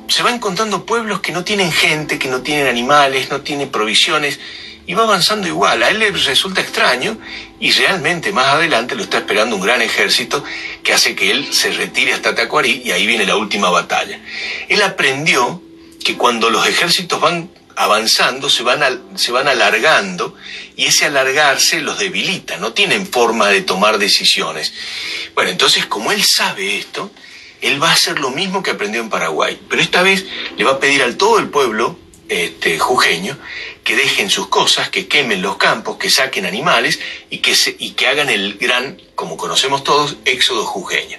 [0.09, 4.38] se va encontrando pueblos que no tienen gente, que no tienen animales, no tienen provisiones,
[4.87, 5.83] y va avanzando igual.
[5.83, 7.18] A él le resulta extraño
[7.59, 10.44] y realmente más adelante lo está esperando un gran ejército
[10.83, 14.20] que hace que él se retire hasta Tacuarí y ahí viene la última batalla.
[14.68, 15.61] Él aprendió
[16.05, 18.80] que cuando los ejércitos van avanzando, se van,
[19.16, 20.34] se van alargando
[20.76, 24.72] y ese alargarse los debilita, no tienen forma de tomar decisiones.
[25.34, 27.10] Bueno, entonces como él sabe esto,
[27.60, 30.24] él va a hacer lo mismo que aprendió en Paraguay, pero esta vez
[30.56, 33.38] le va a pedir al todo el pueblo este, jujeño
[33.84, 36.98] que dejen sus cosas, que quemen los campos, que saquen animales
[37.30, 41.18] y que, y que hagan el gran, como conocemos todos, éxodo jujeño.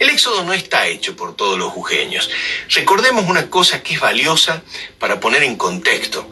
[0.00, 2.28] El éxodo no está hecho por todos los jujeños.
[2.70, 4.64] Recordemos una cosa que es valiosa
[4.98, 6.28] para poner en contexto.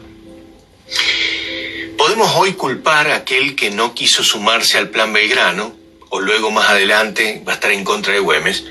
[1.97, 5.75] Podemos hoy culpar a aquel que no quiso sumarse al plan Belgrano,
[6.09, 8.65] o luego más adelante va a estar en contra de Güemes,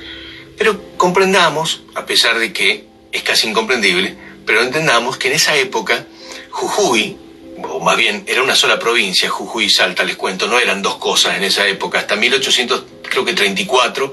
[0.58, 6.06] pero comprendamos, a pesar de que es casi incomprendible, pero entendamos que en esa época
[6.48, 7.18] Jujuy,
[7.64, 10.96] o más bien era una sola provincia, Jujuy y Salta, les cuento, no eran dos
[10.96, 14.12] cosas en esa época, hasta 1834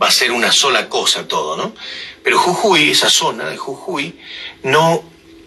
[0.00, 1.74] va a ser una sola cosa todo, ¿no?
[2.22, 4.16] Pero Jujuy, esa zona de Jujuy,
[4.62, 5.02] no,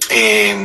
[0.10, 0.58] eh,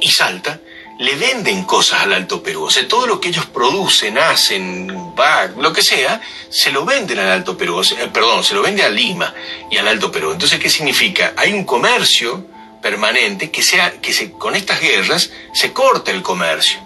[0.00, 0.58] y Salta,
[1.00, 2.64] le venden cosas al Alto Perú.
[2.64, 7.18] O sea, todo lo que ellos producen, hacen, va, lo que sea, se lo venden
[7.18, 7.82] al Alto Perú.
[8.10, 9.34] perdón, se lo vende a Lima
[9.70, 10.32] y al Alto Perú.
[10.32, 11.34] Entonces, ¿qué significa?
[11.36, 12.53] Hay un comercio
[12.84, 16.78] permanente que sea que se, con estas guerras se corta el comercio.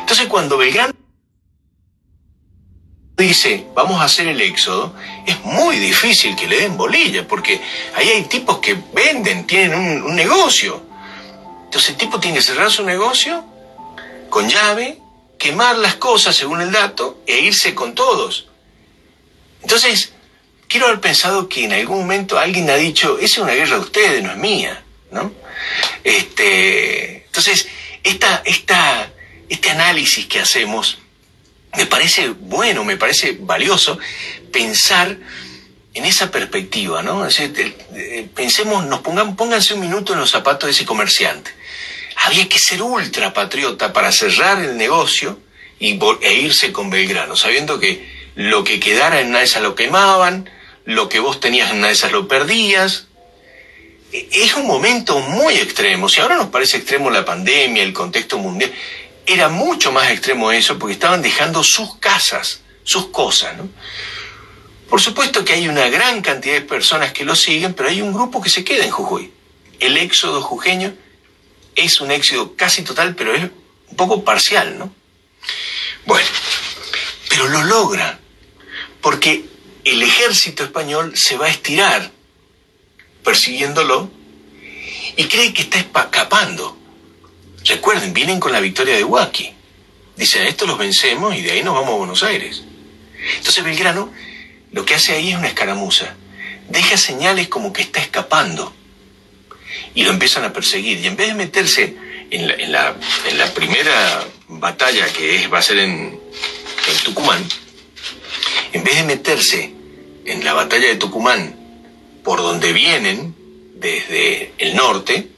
[0.00, 0.92] Entonces cuando Belgrano
[3.16, 7.60] dice vamos a hacer el éxodo, es muy difícil que le den bolilla, porque
[7.94, 10.82] ahí hay tipos que venden, tienen un, un negocio.
[11.66, 13.44] Entonces el tipo tiene que cerrar su negocio
[14.30, 14.98] con llave,
[15.38, 18.48] quemar las cosas según el dato e irse con todos.
[19.62, 20.12] Entonces,
[20.66, 23.82] quiero haber pensado que en algún momento alguien ha dicho, esa es una guerra de
[23.82, 25.43] ustedes, no es mía, ¿no?
[26.02, 27.68] Este, entonces,
[28.02, 30.98] esta, este análisis que hacemos
[31.76, 33.98] me parece bueno, me parece valioso
[34.52, 35.16] pensar
[35.94, 37.26] en esa perspectiva, ¿no?
[38.34, 41.52] pensemos, nos pongan, pónganse un minuto en los zapatos de ese comerciante.
[42.24, 45.38] Había que ser ultra patriota para cerrar el negocio
[45.78, 49.74] y, e irse con Belgrano, sabiendo que lo que quedara en una de esas lo
[49.74, 50.50] quemaban,
[50.84, 53.06] lo que vos tenías en una de esas lo perdías.
[54.14, 56.08] Es un momento muy extremo.
[56.08, 58.72] Si ahora nos parece extremo la pandemia, el contexto mundial,
[59.26, 63.56] era mucho más extremo eso porque estaban dejando sus casas, sus cosas.
[63.56, 63.68] ¿no?
[64.88, 68.12] Por supuesto que hay una gran cantidad de personas que lo siguen, pero hay un
[68.12, 69.32] grupo que se queda en Jujuy.
[69.80, 70.94] El éxodo jujeño
[71.74, 74.94] es un éxodo casi total, pero es un poco parcial, ¿no?
[76.06, 76.28] Bueno,
[77.28, 78.20] pero lo logra
[79.00, 79.44] porque
[79.82, 82.12] el ejército español se va a estirar
[83.24, 84.10] persiguiéndolo
[85.16, 86.76] y cree que está escapando.
[87.64, 89.50] Recuerden, vienen con la victoria de Huaki.
[90.16, 92.62] Dicen, esto los vencemos y de ahí nos vamos a Buenos Aires.
[93.38, 94.12] Entonces Belgrano
[94.72, 96.14] lo que hace ahí es una escaramuza.
[96.68, 98.72] Deja señales como que está escapando.
[99.94, 100.98] Y lo empiezan a perseguir.
[100.98, 101.96] Y en vez de meterse
[102.30, 102.94] en la,
[103.54, 106.20] primera batalla que es, va a ser en,
[106.88, 107.44] en Tucumán,
[108.72, 109.72] en vez de meterse
[110.24, 111.63] en la batalla de Tucumán
[112.24, 113.34] por donde vienen,
[113.74, 115.28] desde el norte,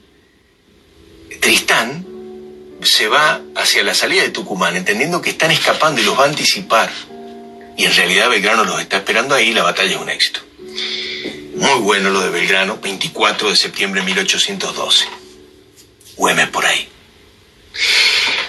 [1.41, 2.05] Tristán
[2.81, 6.29] se va hacia la salida de Tucumán, entendiendo que están escapando y los va a
[6.29, 6.89] anticipar.
[7.75, 10.39] Y en realidad Belgrano los está esperando ahí y la batalla es un éxito.
[11.55, 15.05] Muy bueno lo de Belgrano, 24 de septiembre de 1812.
[16.15, 16.87] Güemes por ahí.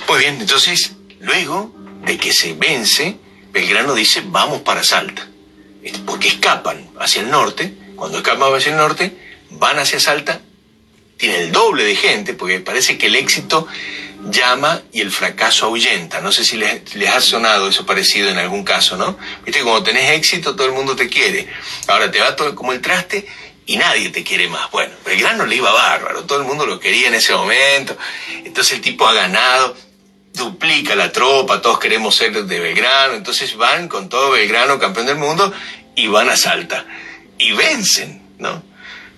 [0.06, 1.74] Pues bien, entonces, luego
[2.04, 3.16] de que se vence,
[3.50, 5.28] Belgrano dice, vamos para Salta.
[6.06, 9.12] Porque escapan hacia el norte, cuando escapan hacia el norte,
[9.50, 10.40] van hacia Salta,
[11.16, 13.66] tiene el doble de gente, porque parece que el éxito
[14.30, 16.20] llama y el fracaso ahuyenta.
[16.20, 19.18] No sé si les, ha sonado eso parecido en algún caso, ¿no?
[19.44, 21.48] Viste, cuando tenés éxito todo el mundo te quiere.
[21.88, 23.26] Ahora te va todo como el traste
[23.66, 24.70] y nadie te quiere más.
[24.70, 27.96] Bueno, Belgrano le iba bárbaro, todo el mundo lo quería en ese momento.
[28.44, 29.76] Entonces el tipo ha ganado
[30.34, 35.16] duplica la tropa, todos queremos ser de Belgrano, entonces van con todo Belgrano, campeón del
[35.16, 35.52] mundo,
[35.96, 36.86] y van a Salta.
[37.38, 38.62] Y vencen, ¿no?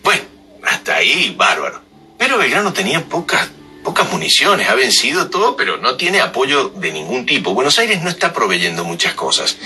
[0.02, 0.22] Bueno,
[0.64, 1.83] hasta ahí, bárbaro.
[2.18, 3.48] Pero Belgrano tenía pocas,
[3.83, 7.54] pocas municiones, ha vencido todo, pero no tiene apoyo de ningún tipo.
[7.54, 9.56] Buenos Aires no está proveyendo muchas cosas.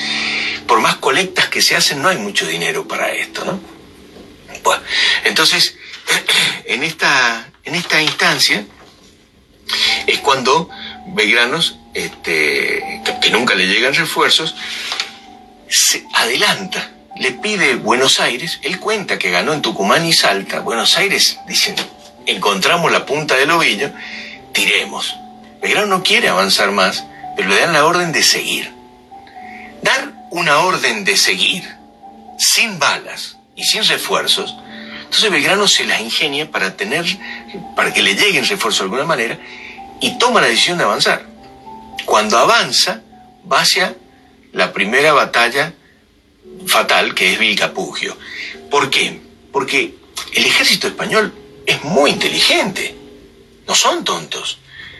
[0.66, 3.60] Por más colectas que se hacen, no hay mucho dinero para esto, ¿no?
[4.62, 4.82] Bueno,
[5.24, 5.76] entonces,
[6.64, 8.64] en esta, en esta instancia
[10.06, 10.68] es cuando
[11.08, 14.54] Belgranos, este, que nunca le llegan refuerzos,
[15.68, 20.96] se adelanta, le pide Buenos Aires, él cuenta que ganó en Tucumán y Salta, Buenos
[20.96, 21.76] Aires, dicen,
[22.26, 23.90] encontramos la punta del ovillo,
[24.52, 25.16] tiremos.
[25.62, 27.04] Belgrano no quiere avanzar más,
[27.36, 28.72] pero le dan la orden de seguir.
[29.82, 31.64] Dar una orden de seguir,
[32.38, 34.56] sin balas y sin refuerzos,
[35.14, 37.04] entonces Belgrano se las ingenia para tener,
[37.76, 39.38] para que le lleguen refuerzos de alguna manera,
[40.00, 41.24] y toma la decisión de avanzar.
[42.04, 43.00] Cuando avanza,
[43.50, 43.94] va hacia
[44.52, 45.72] la primera batalla
[46.66, 48.16] fatal que es Vilcapugio.
[48.70, 49.20] ¿Por qué?
[49.52, 49.94] Porque
[50.32, 51.32] el ejército español
[51.66, 52.94] es muy inteligente,
[53.66, 54.58] no son tontos.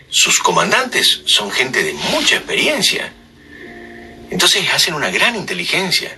[0.08, 3.12] Sus comandantes son gente de mucha experiencia.
[4.30, 6.16] Entonces hacen una gran inteligencia.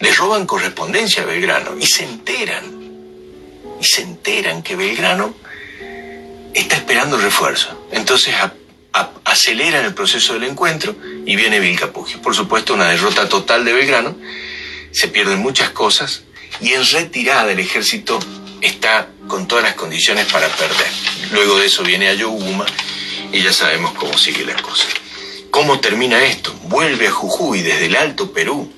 [0.00, 2.64] Les roban correspondencia a Belgrano y se enteran.
[3.80, 5.34] Y se enteran que Belgrano
[6.54, 7.88] está esperando refuerzo.
[7.92, 8.34] Entonces
[9.24, 10.96] aceleran el proceso del encuentro
[11.26, 12.22] y viene Vilcapugio.
[12.22, 14.16] Por supuesto, una derrota total de Belgrano,
[14.92, 16.22] se pierden muchas cosas
[16.60, 18.18] y en retirada el ejército
[18.60, 20.88] está con todas las condiciones para perder.
[21.32, 22.66] Luego de eso viene Ayohuma
[23.32, 24.86] y ya sabemos cómo sigue la cosa.
[25.50, 26.52] ¿Cómo termina esto?
[26.64, 28.72] Vuelve a Jujuy desde el Alto Perú,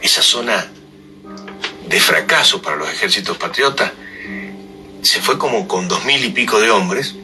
[0.00, 0.70] esa zona
[1.86, 3.92] de fracaso para los ejércitos patriotas,
[5.02, 7.14] se fue como con dos mil y pico de hombres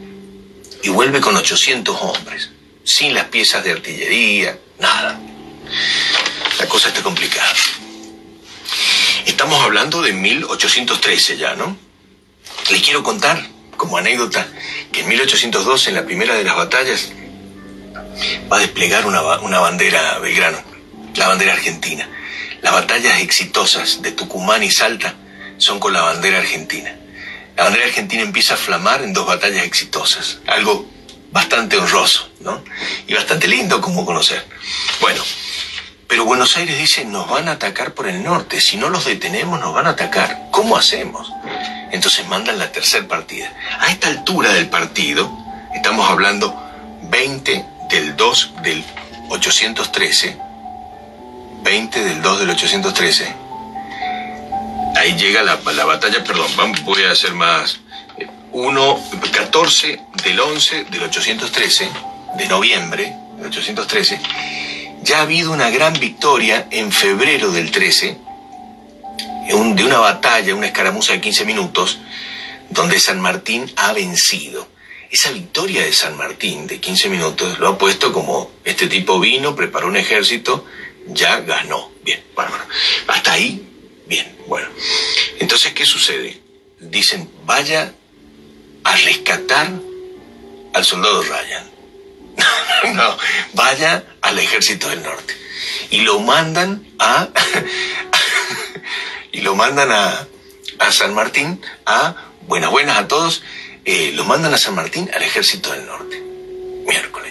[0.83, 2.49] y vuelve con 800 hombres,
[2.83, 5.19] sin las piezas de artillería, nada.
[6.63, 7.53] La cosa está complicada.
[9.25, 11.75] Estamos hablando de 1813 ya, ¿no?
[12.69, 13.45] Les quiero contar
[13.75, 14.47] como anécdota,
[14.89, 17.11] que en 1802, en la primera de las batallas,
[18.49, 20.63] va a desplegar una, una bandera Belgrano,
[21.17, 22.07] la bandera argentina.
[22.61, 25.15] Las batallas exitosas de Tucumán y Salta
[25.57, 26.95] son con la bandera argentina.
[27.57, 30.89] La bandera argentina empieza a flamar en dos batallas exitosas, algo
[31.29, 32.63] bastante honroso, ¿no?
[33.05, 34.45] Y bastante lindo como conocer.
[35.01, 35.21] Bueno,
[36.13, 39.59] pero Buenos Aires dice, nos van a atacar por el norte, si no los detenemos
[39.59, 40.43] nos van a atacar.
[40.51, 41.33] ¿Cómo hacemos?
[41.91, 43.51] Entonces mandan la tercera partida.
[43.79, 45.35] A esta altura del partido,
[45.73, 46.55] estamos hablando
[47.09, 48.83] 20 del 2 del
[49.29, 50.37] 813,
[51.63, 53.35] 20 del 2 del 813,
[54.95, 56.45] ahí llega la, batalla, perdón,
[56.83, 57.79] voy a hacer más.
[58.51, 58.99] 1,
[59.31, 61.89] 14 del 11 del 813,
[62.37, 64.19] de noviembre del 813,
[65.03, 68.17] ya ha habido una gran victoria en febrero del 13,
[69.75, 71.99] de una batalla, una escaramuza de 15 minutos,
[72.69, 74.67] donde San Martín ha vencido.
[75.11, 79.55] Esa victoria de San Martín de 15 minutos lo ha puesto como este tipo vino,
[79.55, 80.65] preparó un ejército,
[81.07, 81.91] ya ganó.
[82.03, 82.65] Bien, bárbaro.
[83.07, 83.69] Hasta ahí
[84.05, 84.67] Bien, bueno.
[85.39, 86.41] Entonces, ¿qué sucede?
[86.79, 87.93] Dicen, vaya
[88.83, 89.71] a rescatar
[90.73, 91.72] al soldado Ryan.
[92.93, 93.17] no,
[93.53, 95.35] vaya al ejército del norte.
[95.89, 97.29] Y lo mandan a...
[99.31, 100.27] y lo mandan a,
[100.79, 102.15] a San Martín, a...
[102.41, 103.41] Buenas, buenas a todos.
[103.85, 106.21] Eh, lo mandan a San Martín al ejército del norte.
[106.85, 107.23] Miércoles.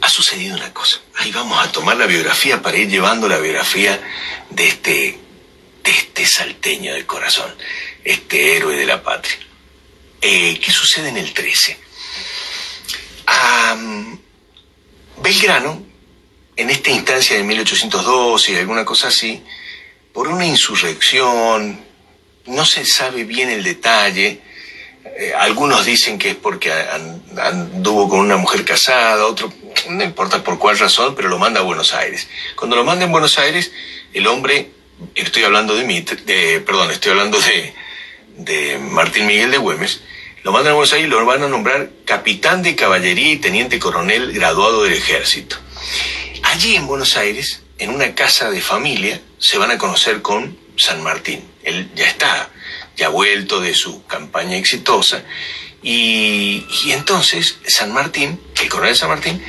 [0.00, 1.00] Ha sucedido una cosa.
[1.16, 4.00] Ahí vamos a tomar la biografía para ir llevando la biografía
[4.50, 5.18] de este,
[5.84, 7.54] de este salteño del corazón,
[8.04, 9.36] este héroe de la patria.
[10.22, 11.78] Eh, ¿Qué sucede en el 13?
[15.22, 15.82] Belgrano,
[16.56, 19.42] en esta instancia de 1812 y alguna cosa así,
[20.12, 21.80] por una insurrección,
[22.46, 24.40] no se sabe bien el detalle,
[25.04, 29.52] eh, algunos dicen que es porque anduvo con una mujer casada, otro,
[29.88, 32.28] no importa por cuál razón, pero lo manda a Buenos Aires.
[32.56, 33.72] Cuando lo manda en Buenos Aires,
[34.12, 34.70] el hombre,
[35.14, 37.74] estoy hablando de perdón, estoy hablando de,
[38.36, 40.00] de Martín Miguel de Güemes,
[40.42, 43.78] lo mandan a Buenos Aires y lo van a nombrar capitán de caballería y teniente
[43.78, 45.56] coronel graduado del ejército.
[46.42, 51.02] Allí en Buenos Aires, en una casa de familia, se van a conocer con San
[51.02, 51.44] Martín.
[51.62, 52.50] Él ya está,
[52.96, 55.24] ya vuelto de su campaña exitosa.
[55.82, 59.42] Y, y entonces San Martín, el coronel San Martín,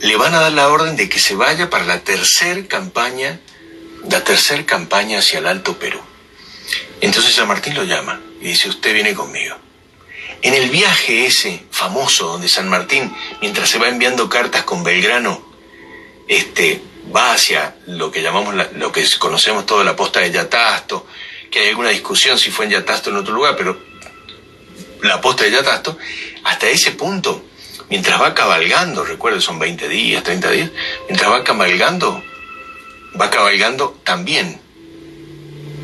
[0.00, 3.40] le van a dar la orden de que se vaya para la tercera campaña
[4.10, 6.00] la tercera campaña hacia el Alto Perú.
[7.00, 9.56] Entonces San Martín lo llama y dice, usted viene conmigo.
[10.42, 15.42] En el viaje ese famoso donde San Martín, mientras se va enviando cartas con Belgrano,
[16.28, 16.82] este,
[17.14, 21.06] va hacia lo que llamamos, lo que conocemos todo la posta de Yatasto,
[21.50, 23.78] que hay alguna discusión si fue en Yatasto o en otro lugar, pero
[25.02, 25.98] la posta de Yatasto,
[26.44, 27.44] hasta ese punto,
[27.88, 30.70] mientras va cabalgando, recuerdo, son 20 días, 30 días,
[31.08, 32.22] mientras va cabalgando,
[33.20, 34.60] va cabalgando también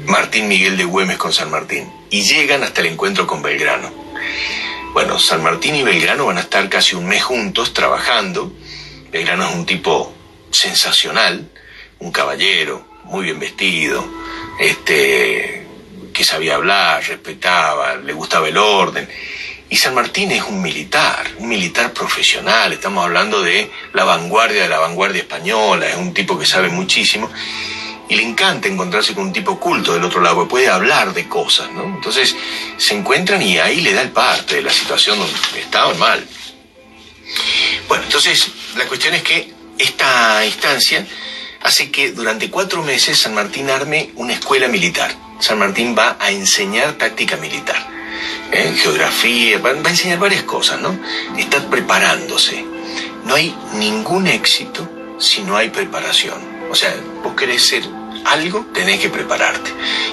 [0.07, 4.02] Martín Miguel de Güemes con San Martín y llegan hasta el encuentro con Belgrano.
[4.93, 8.53] Bueno, San Martín y Belgrano van a estar casi un mes juntos trabajando.
[9.11, 10.15] Belgrano es un tipo
[10.51, 11.49] sensacional,
[11.99, 14.07] un caballero, muy bien vestido,
[14.61, 15.67] este,
[16.13, 19.09] que sabía hablar, respetaba, le gustaba el orden.
[19.71, 24.69] Y San Martín es un militar, un militar profesional, estamos hablando de la vanguardia de
[24.69, 27.31] la vanguardia española, es un tipo que sabe muchísimo
[28.13, 31.27] y le encanta encontrarse con un tipo culto del otro lado, que puede hablar de
[31.29, 31.85] cosas, ¿no?
[31.85, 32.37] Entonces
[32.77, 36.23] se encuentran y ahí le da el parte de la situación donde estaba mal.
[37.89, 41.07] Bueno, entonces la cuestión es que esta instancia
[41.63, 45.17] hace que durante cuatro meses San Martín arme una escuela militar.
[45.41, 47.89] San Martín va a enseñar táctica militar
[48.53, 50.99] en geografía, va, a enseñar varias cosas, ¿no?
[51.39, 52.63] Está preparándose.
[53.25, 54.87] No hay ningún éxito
[55.19, 56.53] si no hay preparación.
[56.71, 59.71] O sea, vos querés ser algo, tenés que prepararte.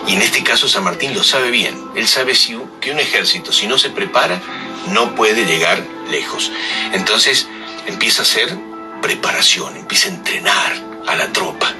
[0.07, 1.75] Y en este caso San Martín lo sabe bien.
[1.95, 4.41] Él sabe si, que un ejército, si no se prepara,
[4.87, 6.51] no puede llegar lejos.
[6.93, 7.47] Entonces
[7.87, 8.57] empieza a hacer
[9.01, 11.73] preparación, empieza a entrenar a la tropa.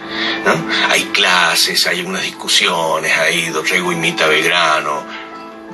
[0.45, 0.65] ¿no?
[0.89, 5.03] Hay clases, hay algunas discusiones, ahí Dorrego imita a Belgrano,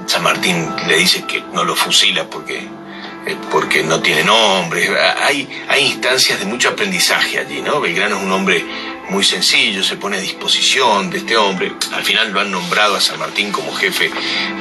[0.05, 4.89] San Martín le dice que no lo fusila porque, eh, porque no tiene nombre.
[4.99, 7.79] Hay, hay instancias de mucho aprendizaje allí, ¿no?
[7.79, 8.63] Belgrano es un hombre
[9.09, 11.71] muy sencillo, se pone a disposición de este hombre.
[11.93, 14.09] Al final lo han nombrado a San Martín como jefe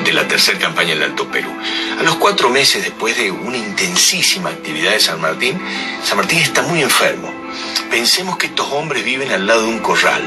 [0.04, 1.50] de la tercera campaña del Alto Perú.
[1.98, 5.60] A los cuatro meses después de una intensísima actividad de San Martín,
[6.04, 7.32] San Martín está muy enfermo.
[7.90, 10.22] Pensemos que estos hombres viven al lado de un corral.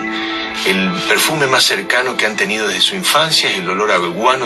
[0.65, 3.97] El perfume más cercano que han tenido desde su infancia es el olor a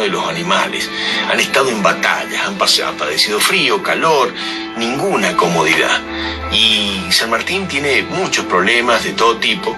[0.01, 0.89] de los animales.
[1.31, 4.33] Han estado en batallas, han, padecido frío, calor,
[4.77, 6.01] ninguna comodidad.
[6.51, 9.75] Y San Martín tiene muchos problemas de todo tipo.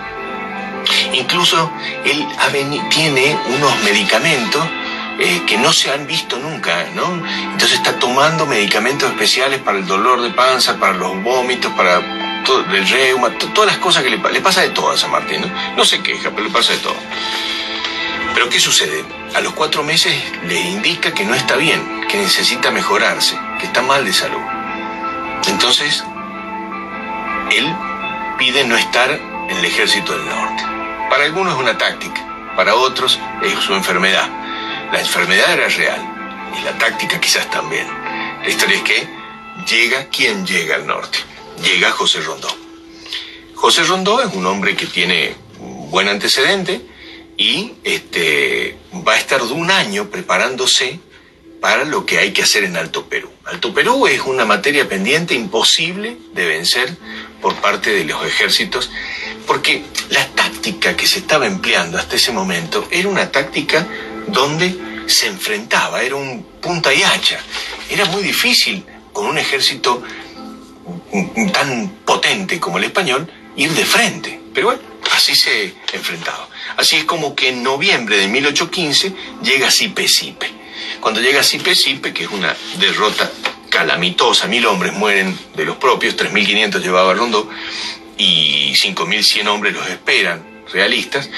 [1.13, 1.71] Incluso
[2.03, 2.25] él
[2.89, 4.63] tiene unos medicamentos
[5.19, 7.05] eh, que no se han visto nunca, ¿no?
[7.51, 12.66] Entonces está tomando medicamentos especiales para el dolor de panza, para los vómitos, para todo,
[12.74, 15.76] el reuma, todas las cosas que le, le, pasa de todo a San Martín, ¿no?
[15.76, 16.96] No se queja, pero le pasa de todo.
[18.34, 19.04] Pero ¿qué sucede?
[19.36, 20.14] A los cuatro meses
[20.44, 24.41] le indica que no está bien, que necesita mejorarse, que está mal de salud.
[25.48, 26.04] Entonces,
[27.52, 27.76] él
[28.38, 30.64] pide no estar en el ejército del norte.
[31.10, 34.28] Para algunos es una táctica, para otros es su enfermedad.
[34.91, 36.02] La enfermedad era real
[36.60, 37.88] y la táctica quizás también.
[38.41, 39.10] La historia es que
[39.68, 41.20] llega quien llega al norte.
[41.62, 42.49] Llega José Rondó.
[43.56, 45.36] José Rondó es un hombre que tiene
[45.89, 46.82] buen antecedente
[47.38, 48.78] y este,
[49.08, 50.99] va a estar de un año preparándose
[51.62, 53.30] para lo que hay que hacer en Alto Perú.
[53.45, 56.97] Alto Perú es una materia pendiente imposible de vencer
[57.41, 58.91] por parte de los ejércitos,
[59.47, 63.88] porque la táctica que se estaba empleando hasta ese momento era una táctica
[64.28, 64.76] donde
[65.08, 67.39] se enfrentaba, era un punta y hacha.
[67.89, 68.84] Era muy difícil
[69.14, 70.04] con un ejército
[71.51, 74.39] tan potente como el español ir de frente.
[74.53, 76.47] Pero bueno, así se enfrentaba.
[76.78, 80.51] Así es como que en noviembre de 1815 llega Sipe Sipe.
[80.99, 83.30] Cuando llega Sipe Sipe, que es una derrota
[83.70, 87.49] calamitosa, mil hombres mueren de los propios, 3.500 llevaba Rondó
[88.18, 91.30] y 5.100 hombres los esperan realistas,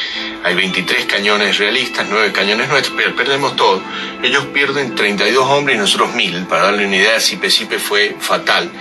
[0.44, 3.82] hay 23 cañones realistas, 9 cañones nuestros, pero perdemos todo.
[4.24, 6.46] Ellos pierden 32 hombres y nosotros 1000.
[6.46, 8.72] Para darle una idea, Sipe Sipe fue fatal.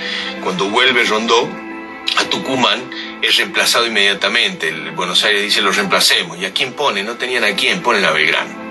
[0.43, 1.49] Cuando vuelve Rondó
[2.17, 2.91] a Tucumán,
[3.23, 4.69] es reemplazado inmediatamente.
[4.69, 6.39] El Buenos Aires dice lo reemplacemos.
[6.39, 7.03] ¿Y a quién pone?
[7.03, 8.65] No tenían a quién, ponen a Belgrano.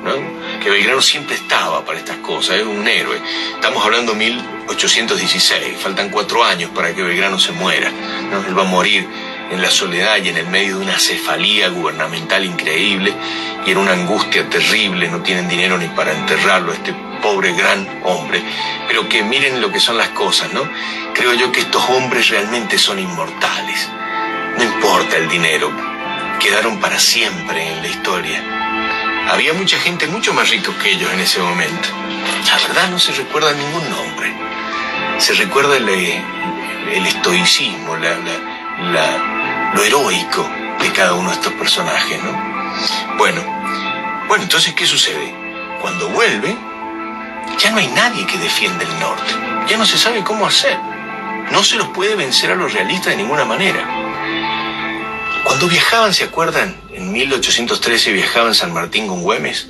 [0.61, 3.19] Que Belgrano siempre estaba para estas cosas, es un héroe.
[3.55, 7.89] Estamos hablando 1816, faltan cuatro años para que Belgrano se muera.
[7.89, 8.45] ¿no?
[8.45, 9.07] Él va a morir
[9.51, 13.13] en la soledad y en el medio de una cefalía gubernamental increíble
[13.65, 18.43] y en una angustia terrible, no tienen dinero ni para enterrarlo, este pobre gran hombre.
[18.87, 20.61] Pero que miren lo que son las cosas, ¿no?
[21.13, 23.89] Creo yo que estos hombres realmente son inmortales.
[24.57, 25.71] No importa el dinero,
[26.39, 28.43] quedaron para siempre en la historia.
[29.29, 31.87] Había mucha gente mucho más rica que ellos en ese momento.
[32.47, 34.33] La verdad no se recuerda ningún nombre.
[35.19, 38.52] Se recuerda el, el estoicismo, la, la
[38.91, 43.17] lo heroico de cada uno de estos personajes, ¿no?
[43.17, 43.41] Bueno,
[44.27, 45.33] bueno, entonces, ¿qué sucede?
[45.81, 46.55] Cuando vuelve,
[47.59, 49.31] ya no hay nadie que defienda el norte.
[49.67, 50.77] Ya no se sabe cómo hacer.
[51.51, 53.85] No se los puede vencer a los realistas de ninguna manera.
[55.43, 56.75] Cuando viajaban, ¿se acuerdan?
[56.93, 59.67] En 1813 viajaban San Martín con Güemes.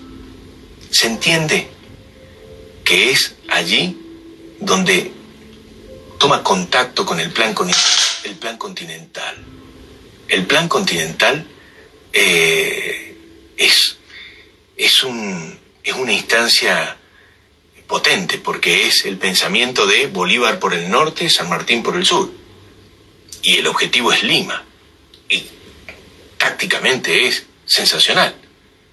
[0.91, 1.69] Se entiende
[2.83, 3.97] que es allí
[4.59, 5.11] donde
[6.23, 9.35] toma contacto con el plan, con el plan continental
[10.33, 11.45] el plan continental
[12.11, 13.15] eh,
[13.55, 13.97] es,
[14.75, 16.97] es, un, es una instancia
[17.87, 22.31] potente porque es el pensamiento de Bolívar por el norte, San Martín por el sur.
[23.43, 24.63] Y el objetivo es Lima.
[25.29, 25.45] Y
[26.37, 28.35] tácticamente es sensacional.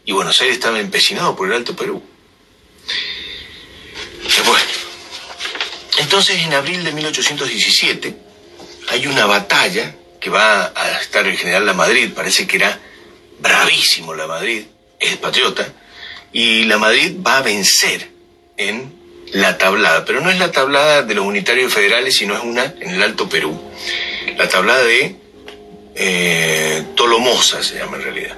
[0.05, 2.03] Y Buenos Aires estaba empecinado por el Alto Perú.
[6.01, 8.15] Entonces en abril de 1817
[8.89, 12.79] hay una batalla que va a estar el general La Madrid, parece que era
[13.39, 14.65] bravísimo La Madrid,
[14.99, 15.67] es patriota,
[16.33, 18.09] y La Madrid va a vencer
[18.57, 18.93] en
[19.33, 22.91] la tablada, pero no es la tablada de los unitarios federales, sino es una en
[22.91, 23.59] el Alto Perú,
[24.37, 25.17] la tablada de
[25.95, 28.37] eh, Tolomosa se llama en realidad.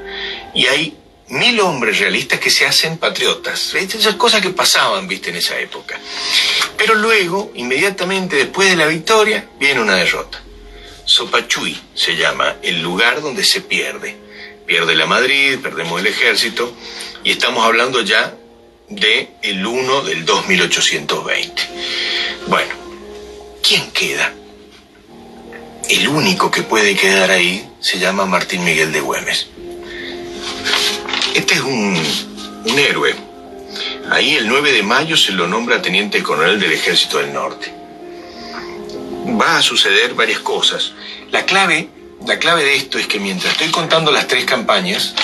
[0.55, 0.97] Y hay
[1.29, 3.75] mil hombres realistas que se hacen patriotas.
[3.75, 5.99] Esas cosas que pasaban, viste, en esa época.
[6.77, 10.43] Pero luego, inmediatamente después de la victoria, viene una derrota.
[11.05, 14.17] Sopachuy se llama el lugar donde se pierde.
[14.67, 16.73] Pierde la Madrid, perdemos el ejército
[17.25, 18.35] y estamos hablando ya
[18.89, 21.63] de el 1 del 2820.
[22.47, 22.75] Bueno,
[23.63, 24.33] ¿quién queda?
[25.89, 29.49] El único que puede quedar ahí se llama Martín Miguel de Güemes.
[31.65, 33.15] Un héroe.
[34.11, 37.83] Ahí el 9 de mayo se lo nombra teniente coronel del Ejército del Norte
[39.41, 40.93] va a suceder varias cosas.
[41.31, 41.89] La clave,
[42.27, 45.15] la clave de esto es que mientras estoy contando las tres campañas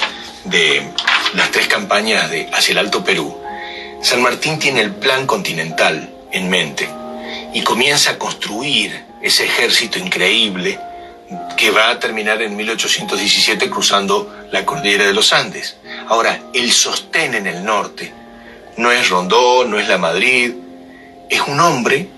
[0.44, 0.90] de
[1.34, 3.36] las tres campañas de hacia el Alto Perú,
[4.02, 6.88] San Martín tiene el plan continental en mente
[7.52, 10.78] y comienza a construir ese ejército increíble
[11.56, 15.76] que va a terminar en 1817 cruzando la cordillera de los Andes.
[16.08, 18.12] Ahora, el sostén en el norte
[18.76, 20.52] no es Rondón, no es la Madrid,
[21.28, 22.08] es un hombre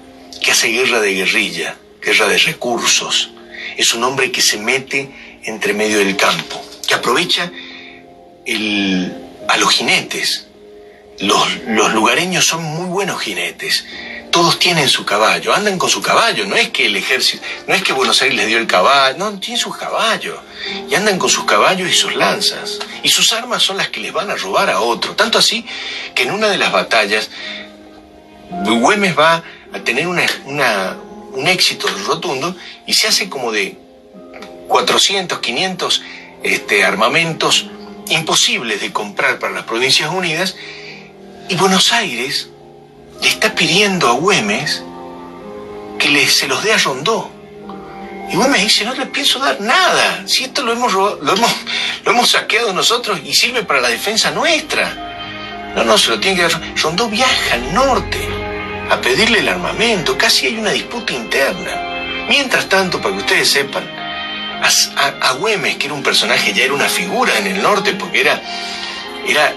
[0.41, 3.31] que hace guerra de guerrilla, guerra de recursos,
[3.77, 5.11] es un hombre que se mete
[5.45, 7.51] entre medio del campo, que aprovecha
[9.49, 10.47] a los jinetes.
[11.19, 13.85] Los, los lugareños son muy buenos jinetes
[14.31, 17.83] todos tienen su caballo, andan con su caballo, no es que el ejército, no es
[17.83, 20.39] que Buenos Aires les dio el caballo, no, tienen sus caballos,
[20.89, 24.13] y andan con sus caballos y sus lanzas, y sus armas son las que les
[24.13, 25.65] van a robar a otro, tanto así
[26.15, 27.31] que en una de las batallas
[28.51, 30.19] Güemes va a tener un
[31.47, 32.57] éxito rotundo
[32.87, 33.79] y se hace como de
[34.69, 36.03] 400, 500
[36.43, 37.67] este, armamentos
[38.09, 40.57] imposibles de comprar para las Provincias Unidas,
[41.49, 42.50] y Buenos Aires
[43.21, 44.83] le está pidiendo a Güemes
[45.99, 47.31] que le, se los dé a Rondó.
[48.31, 51.51] Y Güemes dice, no le pienso dar nada, si esto lo hemos, lo hemos,
[52.05, 55.73] lo hemos saqueado nosotros y sirve para la defensa nuestra.
[55.75, 56.75] No, no, se lo tiene que dar.
[56.77, 58.29] Rondó viaja al norte
[58.91, 62.27] a pedirle el armamento, casi hay una disputa interna.
[62.29, 63.85] Mientras tanto, para que ustedes sepan,
[64.97, 68.21] a, a, Güemes, que era un personaje, ya era una figura en el norte, porque
[68.21, 68.41] era,
[69.27, 69.53] era,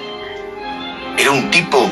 [1.17, 1.91] era un tipo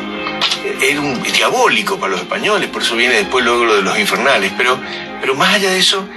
[0.64, 4.52] era un diabólico para los españoles, por eso viene después luego lo de los infernales,
[4.58, 4.80] pero,
[5.20, 6.08] pero más allá de eso,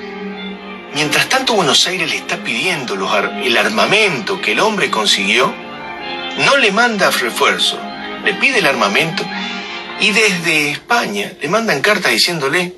[0.94, 5.52] mientras tanto Buenos Aires le está pidiendo el armamento que el hombre consiguió,
[6.44, 7.78] no le manda refuerzo,
[8.24, 9.24] le pide el armamento
[10.00, 12.74] y desde España le mandan cartas diciéndole,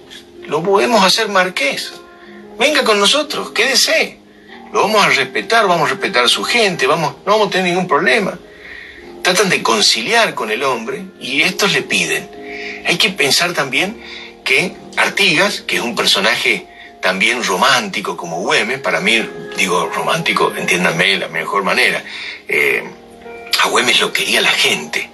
[0.47, 1.93] lo podemos hacer marqués,
[2.59, 4.21] venga con nosotros, quédese,
[4.73, 7.67] lo vamos a respetar, vamos a respetar a su gente, vamos, no vamos a tener
[7.67, 8.39] ningún problema
[9.27, 12.31] tratan de conciliar con el hombre y estos le piden.
[12.87, 14.01] Hay que pensar también
[14.45, 16.69] que Artigas, que es un personaje
[17.03, 19.21] también romántico como Güemes, para mí,
[19.57, 22.05] digo romántico, entiéndanme de la mejor manera,
[22.47, 22.85] eh,
[23.65, 25.11] a Güemes lo quería la gente,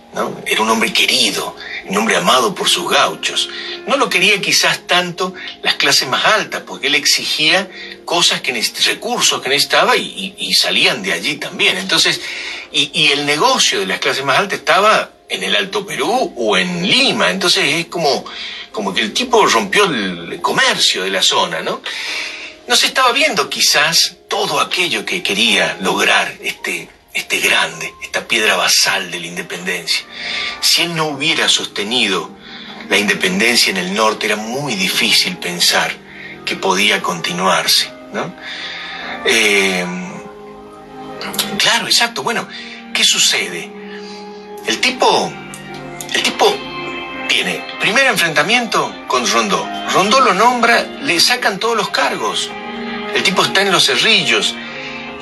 [0.47, 1.57] Era un hombre querido,
[1.87, 3.49] un hombre amado por sus gauchos.
[3.87, 5.33] No lo quería quizás tanto
[5.63, 7.71] las clases más altas, porque él exigía
[8.05, 8.53] cosas que
[8.85, 11.79] recursos que necesitaba y, salían de allí también.
[11.79, 12.21] Entonces,
[12.71, 16.87] y, el negocio de las clases más altas estaba en el Alto Perú o en
[16.87, 17.31] Lima.
[17.31, 18.25] Entonces es como,
[18.71, 21.81] como que el tipo rompió el comercio de la zona, ¿no?
[22.69, 28.57] No se estaba viendo quizás todo aquello que quería lograr este, este grande, esta piedra
[28.57, 30.05] basal de la independencia.
[30.61, 32.31] Si él no hubiera sostenido
[32.89, 35.93] la independencia en el norte, era muy difícil pensar
[36.45, 37.91] que podía continuarse.
[38.13, 38.35] ¿no?
[39.25, 39.87] Eh,
[41.59, 42.23] claro, exacto.
[42.23, 42.49] Bueno,
[42.95, 43.71] ¿qué sucede?
[44.67, 45.33] El tipo,
[46.15, 46.55] el tipo
[47.29, 49.67] tiene primer enfrentamiento con Rondó.
[49.93, 52.51] Rondó lo nombra, le sacan todos los cargos.
[53.15, 54.55] El tipo está en los cerrillos.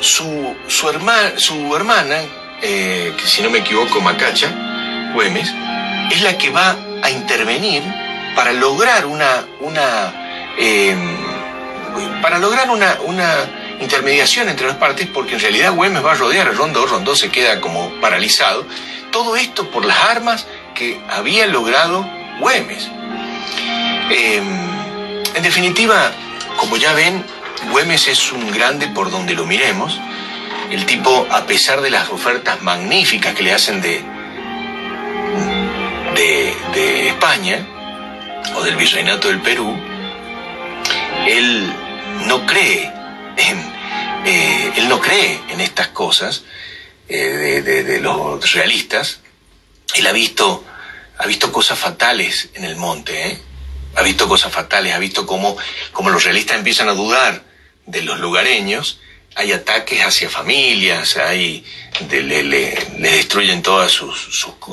[0.01, 0.89] Su, su,
[1.37, 2.17] su hermana,
[2.63, 5.53] eh, que si no me equivoco, Macacha, Güemes,
[6.11, 7.83] es la que va a intervenir
[8.35, 10.97] para lograr una, una eh,
[12.23, 16.49] para lograr una, una intermediación entre las partes, porque en realidad Güemes va a rodear
[16.49, 18.67] a Rondó, Rondó se queda como paralizado.
[19.11, 22.09] Todo esto por las armas que había logrado
[22.41, 22.89] Güemes.
[24.11, 24.71] Em,
[25.35, 26.13] en definitiva,
[26.57, 27.25] como ya ven,
[27.69, 30.01] Güemes es un grande por donde lo miremos.
[30.71, 34.03] El tipo, a pesar de las ofertas magníficas que le hacen de,
[36.15, 37.67] de, España
[38.57, 39.77] o del virreinato del Perú,
[41.27, 41.73] él
[42.27, 42.93] no cree
[43.37, 43.59] en,
[44.25, 46.45] eh, él no cree en estas cosas
[47.09, 49.21] eh, de, los realistas.
[49.95, 50.65] Él ha visto,
[51.19, 53.43] ha visto cosas fatales en el monte, ¿eh?
[53.97, 55.57] ha visto cosas fatales, ha visto cómo,
[55.93, 57.50] cómo los realistas empiezan a dudar
[57.91, 59.01] de los lugareños,
[59.35, 61.65] hay ataques hacia familias, hay,
[62.11, 64.19] le, destruyen todas sus,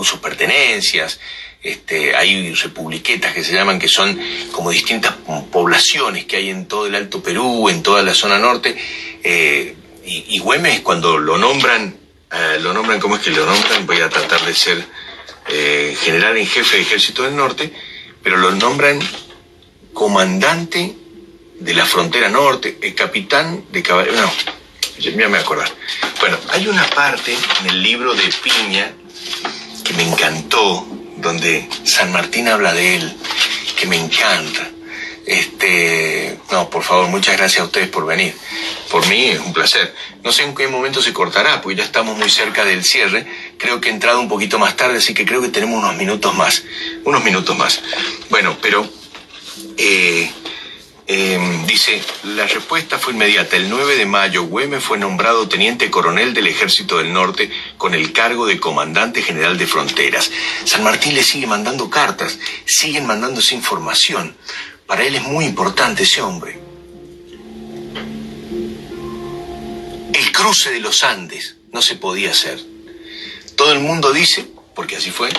[0.04, 1.20] sus pertenencias,
[1.62, 4.20] este, hay republiquetas que se llaman, que son
[4.52, 5.16] como distintas
[5.52, 8.78] poblaciones que hay en todo el Alto Perú, en toda la zona norte.
[9.24, 11.98] Eh, y, Güemes, cuando lo nombran,
[12.32, 13.86] eh, lo nombran, ¿cómo es que lo nombran?
[13.86, 14.82] Voy a tratar de ser
[15.50, 17.74] eh, general en jefe de ejército del norte,
[18.24, 19.00] pero lo nombran
[19.94, 20.96] comandante
[21.60, 24.22] de la frontera norte, el capitán de caballería.
[24.22, 24.32] No,
[25.00, 25.72] ya me acordar.
[26.20, 28.92] Bueno, hay una parte en el libro de Piña
[29.84, 30.88] que me encantó,
[31.18, 33.18] donde San Martín habla de él,
[33.80, 34.70] que me encanta.
[35.26, 38.34] Este, no, por favor, muchas gracias a ustedes por venir.
[38.90, 39.94] Por mí es un placer.
[40.24, 43.28] No sé en qué momento se cortará, porque ya estamos muy cerca del cierre.
[43.58, 46.34] Creo que he entrado un poquito más tarde, así que creo que tenemos unos minutos
[46.34, 46.64] más.
[47.04, 47.82] Unos minutos más.
[48.30, 48.90] Bueno, pero
[49.78, 50.32] eh,
[51.10, 53.56] Eh, dice, la respuesta fue inmediata.
[53.56, 58.12] El 9 de mayo, Güemes fue nombrado teniente coronel del Ejército del Norte con el
[58.12, 60.30] cargo de comandante general de fronteras.
[60.66, 64.36] San Martín le sigue mandando cartas, siguen mandándose información.
[64.86, 66.60] Para él es muy importante ese hombre.
[70.14, 72.60] El cruce de los Andes no se podía hacer.
[73.56, 74.46] Todo el mundo dice,
[74.76, 75.30] porque así fue,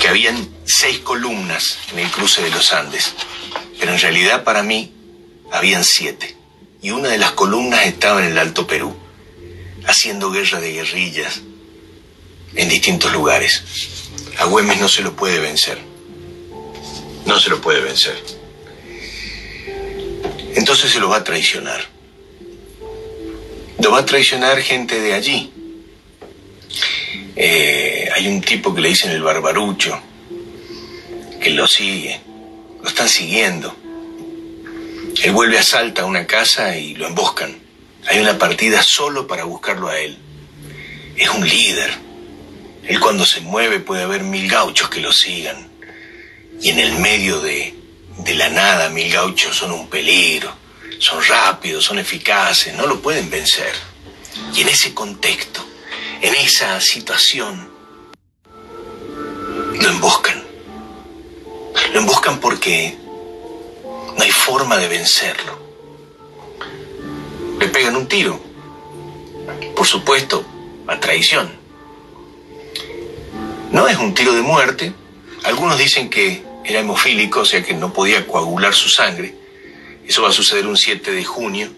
[0.00, 3.14] que habían seis columnas en el cruce de los Andes.
[3.78, 4.92] Pero en realidad para mí
[5.52, 6.34] habían siete.
[6.82, 8.94] Y una de las columnas estaba en el Alto Perú,
[9.86, 11.40] haciendo guerra de guerrillas
[12.54, 13.62] en distintos lugares.
[14.38, 15.78] A Güemes no se lo puede vencer.
[17.24, 18.16] No se lo puede vencer.
[20.54, 21.84] Entonces se lo va a traicionar.
[23.82, 25.52] Lo va a traicionar gente de allí.
[27.36, 30.00] Eh, hay un tipo que le dicen el barbarucho,
[31.38, 32.18] que lo sigue,
[32.86, 33.74] lo están siguiendo.
[35.20, 37.58] Él vuelve a Salta a una casa y lo emboscan.
[38.06, 40.16] Hay una partida solo para buscarlo a él.
[41.16, 41.92] Es un líder.
[42.84, 45.68] Él cuando se mueve puede haber mil gauchos que lo sigan.
[46.62, 47.74] Y en el medio de,
[48.18, 50.54] de la nada mil gauchos son un peligro.
[51.00, 53.74] Son rápidos, son eficaces, no lo pueden vencer.
[54.54, 55.66] Y en ese contexto,
[56.20, 57.68] en esa situación,
[59.74, 60.35] lo emboscan.
[61.96, 62.94] Lo emboscan porque
[64.18, 65.58] no hay forma de vencerlo.
[67.58, 68.38] Le pegan un tiro.
[69.74, 70.44] Por supuesto,
[70.86, 71.50] a traición.
[73.70, 74.92] No es un tiro de muerte.
[75.44, 79.34] Algunos dicen que era hemofílico, o sea que no podía coagular su sangre.
[80.06, 81.72] Eso va a suceder un 7 de junio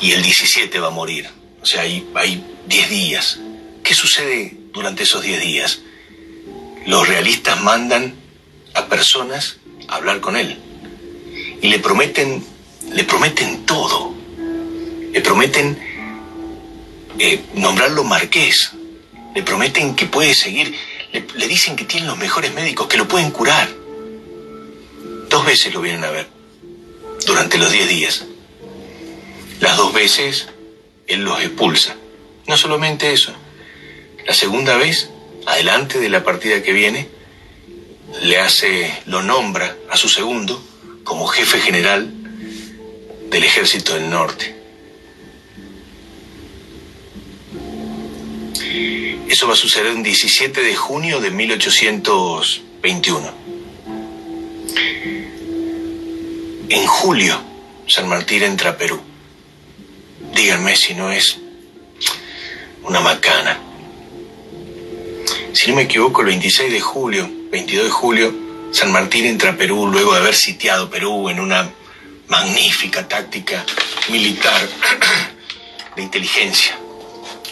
[0.00, 1.28] y el 17 va a morir.
[1.60, 3.40] O sea, hay, hay 10 días.
[3.82, 5.80] ¿Qué sucede durante esos 10 días?
[6.86, 8.22] Los realistas mandan
[8.74, 9.56] a personas
[9.88, 10.58] a hablar con él
[11.64, 12.44] y le prometen,
[12.92, 14.14] le prometen todo.
[15.12, 15.78] Le prometen
[17.18, 18.72] eh, nombrarlo marqués.
[19.34, 20.74] Le prometen que puede seguir.
[21.12, 23.68] Le, le dicen que tienen los mejores médicos, que lo pueden curar.
[25.30, 26.28] Dos veces lo vienen a ver
[27.26, 28.24] durante los 10 días.
[29.60, 30.48] Las dos veces
[31.06, 31.96] él los expulsa.
[32.46, 33.32] No solamente eso.
[34.26, 35.08] La segunda vez,
[35.46, 37.08] adelante de la partida que viene,
[38.22, 40.62] le hace, lo nombra a su segundo
[41.04, 42.12] como jefe general
[43.30, 44.54] del ejército del norte.
[49.28, 53.32] Eso va a suceder el 17 de junio de 1821.
[56.68, 57.40] En julio,
[57.86, 59.00] San Martín entra a Perú.
[60.34, 61.38] Díganme si no es
[62.84, 63.58] una macana.
[65.52, 68.34] Si no me equivoco, el 26 de julio, 22 de julio,
[68.72, 71.70] San Martín entra a Perú luego de haber sitiado Perú en una
[72.28, 73.64] magnífica táctica
[74.10, 74.60] militar
[75.94, 76.76] de inteligencia,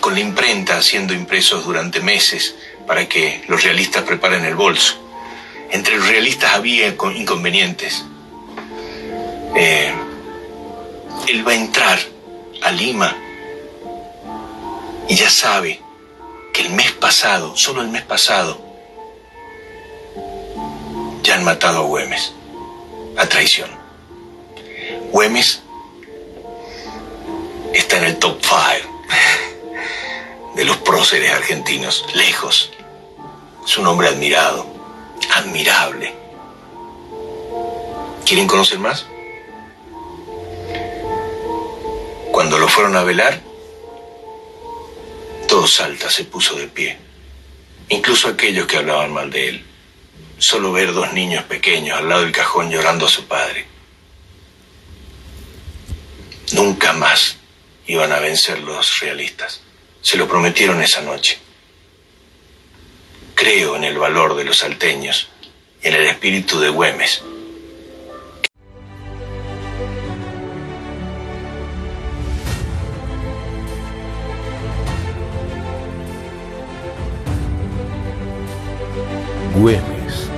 [0.01, 2.55] con la imprenta siendo impresos durante meses
[2.87, 4.99] para que los realistas preparen el bolso.
[5.71, 8.05] Entre los realistas había inconvenientes.
[9.55, 9.95] Eh,
[11.29, 11.99] él va a entrar
[12.63, 13.17] a Lima
[15.09, 15.82] y ya sabe
[16.53, 18.61] que el mes pasado, solo el mes pasado,
[21.23, 22.33] ya han matado a Güemes,
[23.17, 23.71] a traición.
[25.13, 25.63] Güemes
[27.73, 28.93] está en el top 5
[30.55, 32.71] de los próceres argentinos, lejos.
[33.65, 34.67] Es un hombre admirado,
[35.35, 36.15] admirable.
[38.27, 39.07] ¿Quieren conocer más?
[42.31, 43.41] Cuando lo fueron a velar,
[45.53, 46.97] todo Salta se puso de pie,
[47.91, 49.65] incluso aquellos que hablaban mal de él
[50.39, 53.67] solo ver dos niños pequeños al lado del cajón llorando a su padre.
[56.53, 57.37] Nunca más
[57.87, 59.61] iban a vencer los realistas.
[60.01, 61.39] Se lo prometieron esa noche.
[63.35, 65.29] Creo en el valor de los salteños
[65.83, 67.23] y en el espíritu de Güemes.
[79.63, 80.29] Güemes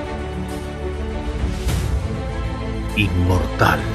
[2.95, 3.94] inmortal.